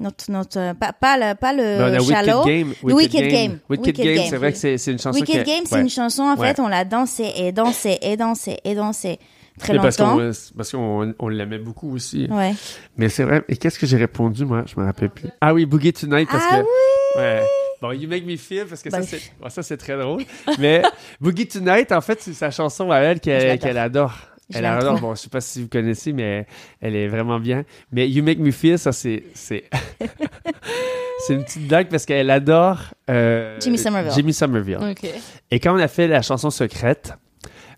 [0.00, 2.44] notre, notre, pas, pas, le, pas le on a Wicked shallow.
[2.44, 2.74] Game.
[2.84, 3.58] le Wicked Game.
[3.70, 5.80] Wicked Game, c'est vrai que c'est une chanson Wicked qui Game, c'est ouais.
[5.82, 6.48] une chanson, en Ouais.
[6.48, 9.18] fait, on l'a dansé et dansé et dansé et dansé
[9.58, 10.16] très longtemps.
[10.16, 12.26] qu'on parce qu'on on l'aimait beaucoup aussi.
[12.30, 12.54] Ouais.
[12.96, 13.42] Mais c'est vrai.
[13.48, 14.64] Et qu'est-ce que j'ai répondu moi?
[14.66, 15.28] Je me rappelle plus.
[15.40, 16.60] Ah oui, Boogie Tonight parce Ah que.
[16.62, 17.42] oui Ouais.
[17.80, 20.22] Bon, You Make Me Feel parce que Bah, ça c'est bon, ça c'est très drôle.
[20.58, 20.82] Mais
[21.20, 24.14] Boogie Tonight en fait c'est sa chanson à elle qu'elle adore.
[24.50, 25.00] Je Elle adore.
[25.00, 26.46] Bon, je sais pas si vous connaissez, mais
[26.80, 27.64] elle est vraiment bien.
[27.92, 29.64] Mais You Make Me Feel, ça c'est c'est
[31.26, 32.80] c'est une petite blague parce qu'elle adore
[33.10, 34.12] euh, Jimmy Somerville.
[34.14, 34.78] Jimmy Somerville.
[34.90, 35.08] Ok.
[35.50, 37.14] Et quand on a fait la chanson secrète,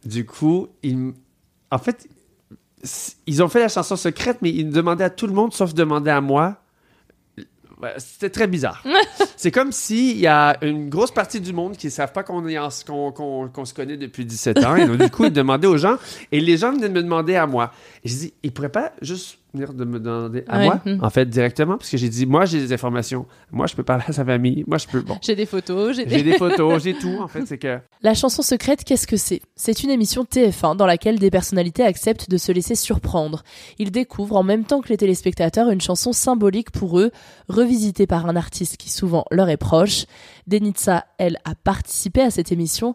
[0.05, 1.13] du coup, ils,
[1.71, 2.09] en fait,
[3.27, 6.11] ils ont fait la chanson secrète, mais ils demandaient à tout le monde sauf demander
[6.11, 6.57] à moi.
[7.99, 8.83] C'était très bizarre.
[9.37, 12.49] C'est comme s'il y a une grosse partie du monde qui ne savent pas qu'on
[12.49, 14.77] se connaît depuis 17 ans.
[14.77, 15.97] Et donc, du coup, ils demandaient aux gens.
[16.33, 17.73] Et les gens venaient me demander à moi.
[18.07, 20.65] Et je dis, ils pourraient pas juste venir de me demander à Ouais.
[20.67, 21.03] moi, Mhm.
[21.03, 21.77] en fait, directement?
[21.77, 23.27] Parce que j'ai dit, moi, j'ai des informations.
[23.51, 24.63] Moi, je peux parler à sa famille.
[24.69, 25.01] Moi, je peux.
[25.01, 25.19] Bon.
[25.23, 27.17] J'ai des photos, j'ai J'ai des photos, j'ai tout.
[27.21, 27.81] En fait, c'est que.
[28.03, 29.41] La chanson secrète, qu'est-ce que c'est?
[29.57, 33.43] C'est une émission TF1 dans laquelle des personnalités acceptent de se laisser surprendre.
[33.81, 37.11] Ils découvrent en même temps que les téléspectateurs une chanson symbolique pour eux,
[37.49, 40.05] revisitée par un artiste qui souvent leur est proche.
[40.47, 42.95] Denitsa, elle, a participé à cette émission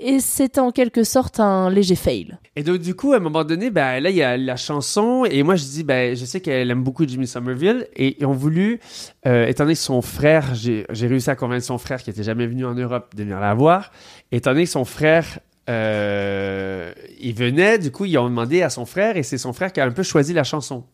[0.00, 2.38] et c'est en quelque sorte un léger fail.
[2.56, 5.24] Et donc, du coup, à un moment donné, ben, là, il y a la chanson.
[5.30, 7.86] Et moi, je dis, ben, je sais qu'elle aime beaucoup Jimmy Somerville.
[7.96, 8.80] Et ils ont voulu,
[9.26, 12.22] euh, étant donné que son frère, j'ai j'ai réussi à convaincre son frère qui était
[12.22, 13.92] jamais venu en Europe de venir la voir.
[14.32, 18.86] Étant donné que son frère, euh, il venait, du coup, ils ont demandé à son
[18.86, 19.16] frère.
[19.16, 20.84] Et c'est son frère qui a un peu choisi la chanson.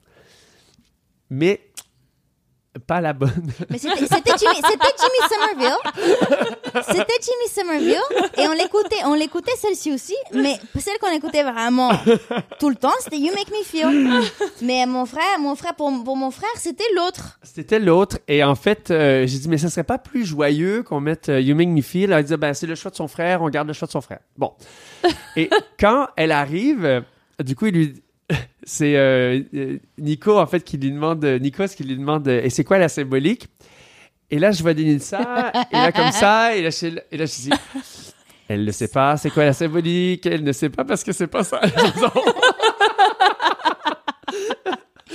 [1.30, 1.60] Mais
[2.78, 3.52] pas la bonne.
[3.70, 5.76] Mais c'était c'était Jimmy, Jimmy Somerville.
[6.86, 8.32] C'était Jimmy Somerville.
[8.38, 10.16] Et on l'écoutait, on l'écoutait celle-ci aussi.
[10.32, 11.90] Mais celle qu'on écoutait vraiment
[12.58, 14.30] tout le temps, c'était You Make Me Feel.
[14.62, 17.38] Mais mon frère, mon frère, pour, pour mon frère, c'était l'autre.
[17.42, 18.18] C'était l'autre.
[18.28, 21.40] Et en fait, euh, j'ai dit, mais ça serait pas plus joyeux qu'on mette euh,
[21.40, 22.12] You Make Me Feel?
[22.12, 24.00] Elle dit, ben, c'est le choix de son frère, on garde le choix de son
[24.00, 24.20] frère.
[24.36, 24.52] Bon.
[25.36, 27.04] Et quand elle arrive,
[27.42, 28.02] du coup, il lui.
[28.64, 31.24] C'est euh, euh, Nico, en fait, qui lui demande.
[31.24, 33.48] euh, Nikos qui lui demande, et c'est quoi la symbolique?
[34.30, 37.42] Et là, je vois Denisa, et là, comme ça, et là, je, et là, je
[37.42, 37.50] dis,
[38.48, 40.26] elle ne sait pas, c'est quoi la symbolique?
[40.26, 41.60] Elle ne sait pas parce que c'est pas ça.
[42.00, 42.12] la.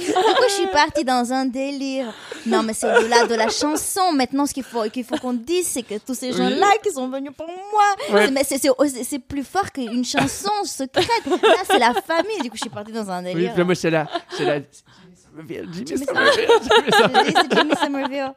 [0.05, 2.13] Du coup, je suis partie dans un délire.
[2.45, 4.11] Non, mais c'est au-delà de la chanson.
[4.13, 6.37] Maintenant, ce qu'il faut, qu'il faut qu'on dise, c'est que tous ces Oui.
[6.37, 8.25] gens-là qui sont venus pour moi, Ouais.
[8.25, 11.07] c'est- mais c'est, c'est, c'est- c'est plus fort qu'une chanson secrète.
[11.25, 12.39] Là, c'est la famille.
[12.41, 13.51] Du coup, je suis partie dans un Oui, délire.
[13.51, 14.07] puis là, moi, j'étais là.
[14.31, 14.59] J'étais là.
[15.47, 17.33] Jimmy Somerville, Jimmy Jimmy Somerville, Jimmy Somerville.
[17.51, 18.33] Jimmy Somerville.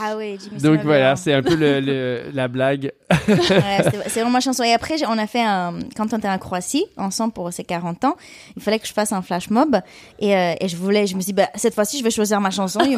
[0.00, 0.86] Ah ouais, Jimmy Donc Somerville.
[0.86, 2.92] voilà, c'est un peu le, le- la blague.
[3.26, 4.62] C'est vraiment ma chanson.
[4.62, 8.04] Et après, on a fait un, quand on était en Croatie, ensemble pour ses 40
[8.04, 8.16] ans,
[8.56, 9.80] il fallait que je fasse un flash mob.
[10.18, 12.40] Et, euh, et je voulais, je me suis dit, bah, cette fois-ci, je vais choisir
[12.40, 12.96] ma chanson, Jimmy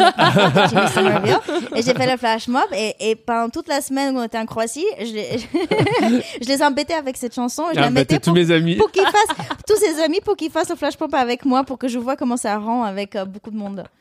[0.94, 1.38] Somerville.
[1.74, 2.62] Et j'ai fait le flash mob.
[2.76, 5.38] Et, et pendant toute la semaine où on était en Croatie, je les,
[6.42, 7.64] je les embêtais avec cette chanson.
[7.72, 8.76] Je Ah, la bah, mettais t'es tous pour, mes amis.
[8.76, 11.78] pour qu'ils fassent, tous ses amis, pour qu'ils fassent le flash mob avec moi, pour
[11.78, 13.84] que je vois comment ça avec euh, beaucoup de monde.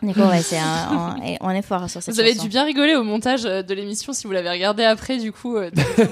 [0.00, 2.42] Coup, ouais, c'est un- on, et on est fort sur cette Vous avez chanson.
[2.44, 5.56] dû bien rigoler au montage euh, de l'émission si vous l'avez regardé après, du coup.
[5.56, 5.70] euh,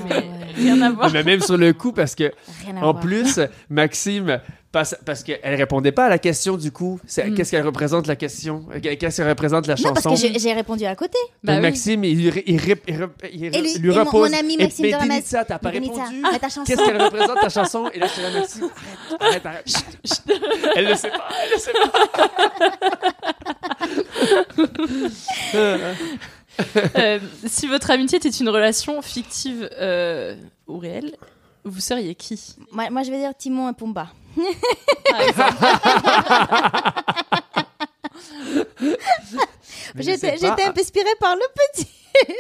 [0.08, 0.24] mais
[0.56, 1.11] rien à voir.
[1.12, 2.32] Mais même sur le coup, parce que
[2.64, 3.00] Rien à en voir.
[3.00, 4.40] plus, Maxime,
[4.72, 7.00] parce, parce qu'elle répondait pas à la question du coup.
[7.06, 7.34] C'est- Mm.
[7.34, 8.66] Qu'est-ce qu'elle représente la question?
[8.82, 11.18] Qu'est-ce qu'elle représente la Non, chanson parce que j'ai j'ai répondu à côté.
[11.42, 11.60] Bah oui.
[11.62, 14.30] Maxime, il, lui- il, il Et lui, lui et mon- repose.
[14.30, 15.08] mon ami Et Maxime puis, Dorames.
[15.08, 16.22] Denitsa, t'as pas Denitsa, répondu?
[16.42, 16.64] chanson.
[16.64, 17.90] Qu'est-ce qu'elle représente ta chanson?
[17.92, 18.68] Et là, c'est la Maxime.
[19.18, 20.22] Arrête, arrête, arrête.
[20.76, 22.10] elle ne sait pas, elle ne sait pas.
[26.98, 31.16] Euh, si votre amitié était une relation fictive euh, ou réelle,
[31.64, 32.56] vous seriez qui?
[32.72, 34.08] Moi, moi, je vais dire Timon et Pumba.
[39.97, 41.87] J'étais un peu inspirée par le petit.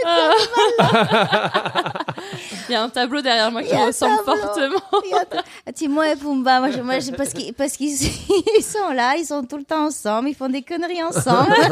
[0.04, 0.32] Ah.
[2.68, 4.42] Il y a un tableau derrière moi qui ressemble tableau.
[4.42, 4.80] fortement.
[5.74, 7.96] Timon et Pumba, moi, je, moi, je- parce qu'ils
[8.62, 11.54] sont là, ils sont tout le temps ensemble, ils font des conneries ensemble.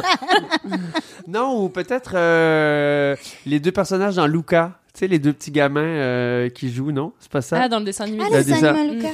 [1.27, 3.15] Non, ou peut-être euh,
[3.45, 4.73] les deux personnages dans Luca.
[4.95, 7.13] Tu sais, les deux petits gamins euh, qui jouent, non?
[7.21, 7.61] C'est pas ça?
[7.65, 8.25] Ah, dans le dessin animé.
[8.27, 9.09] Ah, Le dessin animé Lucas.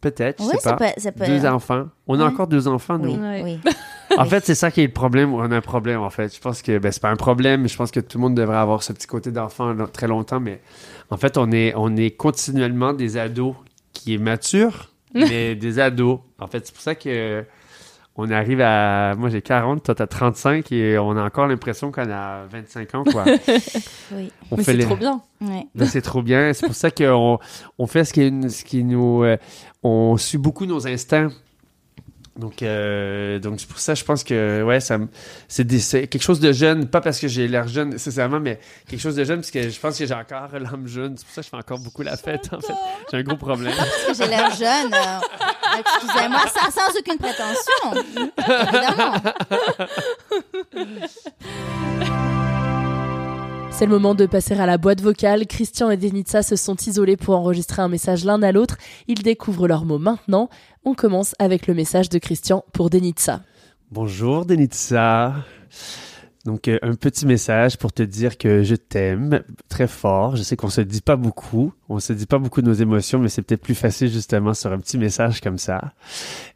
[0.00, 0.92] Peut-être, je Ouais, sais ça pas.
[0.92, 1.86] peut- ça peut- Deux enfants.
[2.06, 2.32] On a Ouais.
[2.32, 3.14] encore deux enfants, nous.
[3.14, 3.42] Oui, Ouais.
[3.42, 3.72] oui.
[4.16, 5.34] En fait, c'est ça qui est le problème.
[5.34, 6.34] On a un problème, en fait.
[6.34, 8.34] Je pense que ben, c'est pas un problème, mais je pense que tout le monde
[8.36, 10.38] devrait avoir ce petit côté d'enfant là, très longtemps.
[10.40, 10.60] Mais
[11.10, 13.54] en fait, on est, on est continuellement des ados
[13.92, 16.20] qui est matures, mais des ados.
[16.38, 17.44] En fait, c'est pour ça que
[18.20, 19.14] on arrive à.
[19.16, 23.04] Moi, j'ai 40, toi, t'as 35 et on a encore l'impression qu'on a 25 ans,
[23.04, 23.24] quoi.
[24.12, 24.30] Oui.
[24.50, 25.22] On Mais fait c'est les- trop bien.
[25.40, 25.66] Ouais.
[25.74, 26.52] Là, c'est trop bien.
[26.52, 27.38] C'est pour ça qu'on
[27.78, 29.22] on fait ce qui, ce qui nous.
[29.22, 29.36] euh,
[29.82, 31.30] on suit beaucoup nos instincts.
[32.36, 35.08] Donc, euh, donc c'est pour ça, je pense que ouais, ça, me-
[35.48, 38.60] c'est, des- c'est quelque chose de jeune, pas parce que j'ai l'air jeune nécessairement, mais
[38.88, 41.16] quelque chose de jeune, parce que je pense que j'ai encore l'âme jeune.
[41.16, 42.72] C'est pour ça que je fais encore beaucoup la fête, en fait.
[43.10, 43.72] J'ai un gros problème.
[43.76, 44.92] Parce que j'ai l'air jeune.
[45.78, 47.92] Excusez-moi, sans, sans aucune prétention.
[48.76, 49.14] Évidemment.
[53.78, 55.46] C'est le moment de passer à la boîte vocale.
[55.46, 58.76] Christian et Denitsa se sont isolés pour enregistrer un message l'un à l'autre.
[59.06, 60.50] Ils découvrent leurs mots maintenant.
[60.84, 63.42] On commence avec le message de Christian pour Denitsa.
[63.92, 65.34] Bonjour Denitsa.
[66.48, 70.34] Donc euh, un petit message pour te dire que je t'aime très fort.
[70.34, 73.18] Je sais qu'on se dit pas beaucoup, on se dit pas beaucoup de nos émotions,
[73.18, 75.92] mais c'est peut-être plus facile justement sur un petit message comme ça.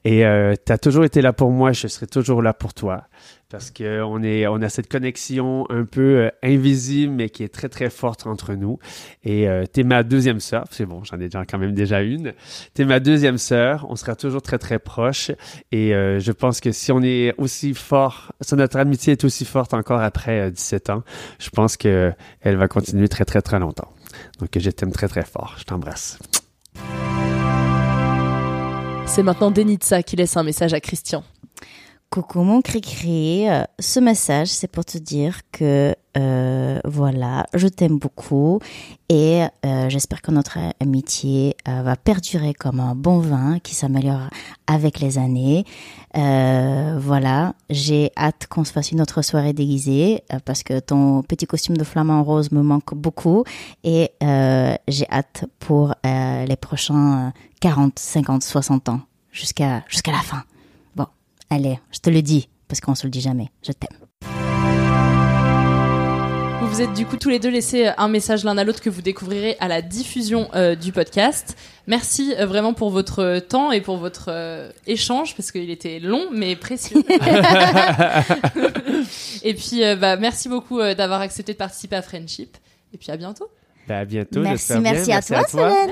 [0.07, 3.05] Et euh, tu toujours été là pour moi, je serai toujours là pour toi
[3.53, 7.53] parce que on est on a cette connexion un peu euh, invisible mais qui est
[7.53, 8.79] très très forte entre nous.
[9.25, 12.33] Et euh, t'es ma deuxième sœur, c'est bon, j'en ai déjà quand même déjà une.
[12.73, 15.31] T'es ma deuxième sœur, on sera toujours très très proches.
[15.71, 19.45] Et euh, je pense que si on est aussi fort, si notre amitié est aussi
[19.45, 21.03] forte encore après euh, 17 ans,
[21.39, 23.93] je pense que elle va continuer très très très longtemps.
[24.41, 25.57] Donc je t'aime très très fort.
[25.59, 26.19] Je t'embrasse.
[29.05, 31.23] C'est maintenant Denitsa qui laisse un message à Christian.
[32.13, 37.99] Coucou mon cri-cri, Euh, ce message c'est pour te dire que euh, voilà, je t'aime
[37.99, 38.61] beaucoup
[39.09, 44.29] et euh, j'espère que notre amitié va perdurer comme un bon vin qui s'améliore
[44.67, 45.65] avec les années.
[46.15, 51.79] Voilà, j'ai hâte qu'on se fasse une autre soirée déguisée parce que ton petit costume
[51.79, 53.45] de flamant rose me manque beaucoup
[53.85, 54.11] et
[54.87, 59.01] j'ai hâte pour les prochains euh, 40, 50, 60 ans
[59.31, 60.45] jusqu'à jusqu'à la fin.
[61.55, 63.49] Allez, je te le dis parce qu'on se le dit jamais.
[63.63, 63.91] Je t'aime.
[66.63, 68.89] Vous vous êtes du coup tous les deux laissé un message l'un à l'autre que
[68.89, 71.59] vous découvrirez à la diffusion euh, du podcast.
[71.87, 76.01] Merci euh, vraiment pour votre euh, temps et pour votre euh, échange parce qu'il était
[76.01, 77.03] long mais précieux.
[79.43, 82.57] et puis euh, bah, merci beaucoup euh, d'avoir accepté de participer à Friendship
[82.95, 83.51] et puis à bientôt.
[83.87, 84.41] Ben, à bientôt.
[84.41, 84.93] Merci, bien.
[84.93, 85.91] merci à toi, Solène.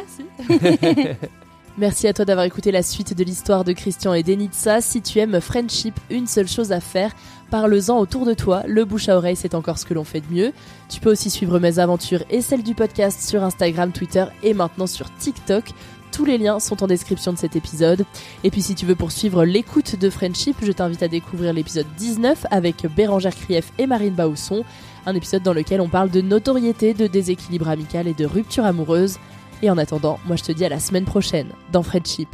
[0.48, 1.16] Merci.
[1.78, 4.80] Merci à toi d'avoir écouté la suite de l'histoire de Christian et Denitsa.
[4.80, 7.12] Si tu aimes Friendship, une seule chose à faire,
[7.50, 8.62] parle-en autour de toi.
[8.66, 10.52] Le bouche à oreille, c'est encore ce que l'on fait de mieux.
[10.88, 14.88] Tu peux aussi suivre mes aventures et celles du podcast sur Instagram, Twitter et maintenant
[14.88, 15.72] sur TikTok.
[16.12, 18.04] Tous les liens sont en description de cet épisode.
[18.42, 22.46] Et puis si tu veux poursuivre l'écoute de Friendship, je t'invite à découvrir l'épisode 19
[22.50, 24.64] avec Bérangère Krief et Marine Bausson.
[25.06, 29.18] Un épisode dans lequel on parle de notoriété, de déséquilibre amical et de rupture amoureuse.
[29.62, 32.28] Et en attendant, moi je te dis à la semaine prochaine dans Friendship.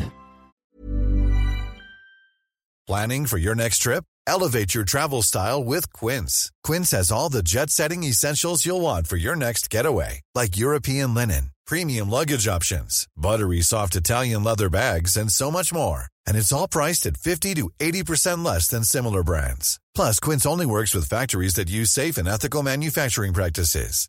[2.87, 4.05] Planning for your next trip?
[4.29, 6.53] Elevate your travel style with Quince.
[6.63, 11.13] Quince has all the jet setting essentials you'll want for your next getaway, like European
[11.13, 16.07] linen, premium luggage options, buttery soft Italian leather bags, and so much more.
[16.29, 19.81] And it's all priced at 50 to 80% less than similar brands.
[19.95, 24.09] Plus, Quince only works with factories that use safe and ethical manufacturing practices.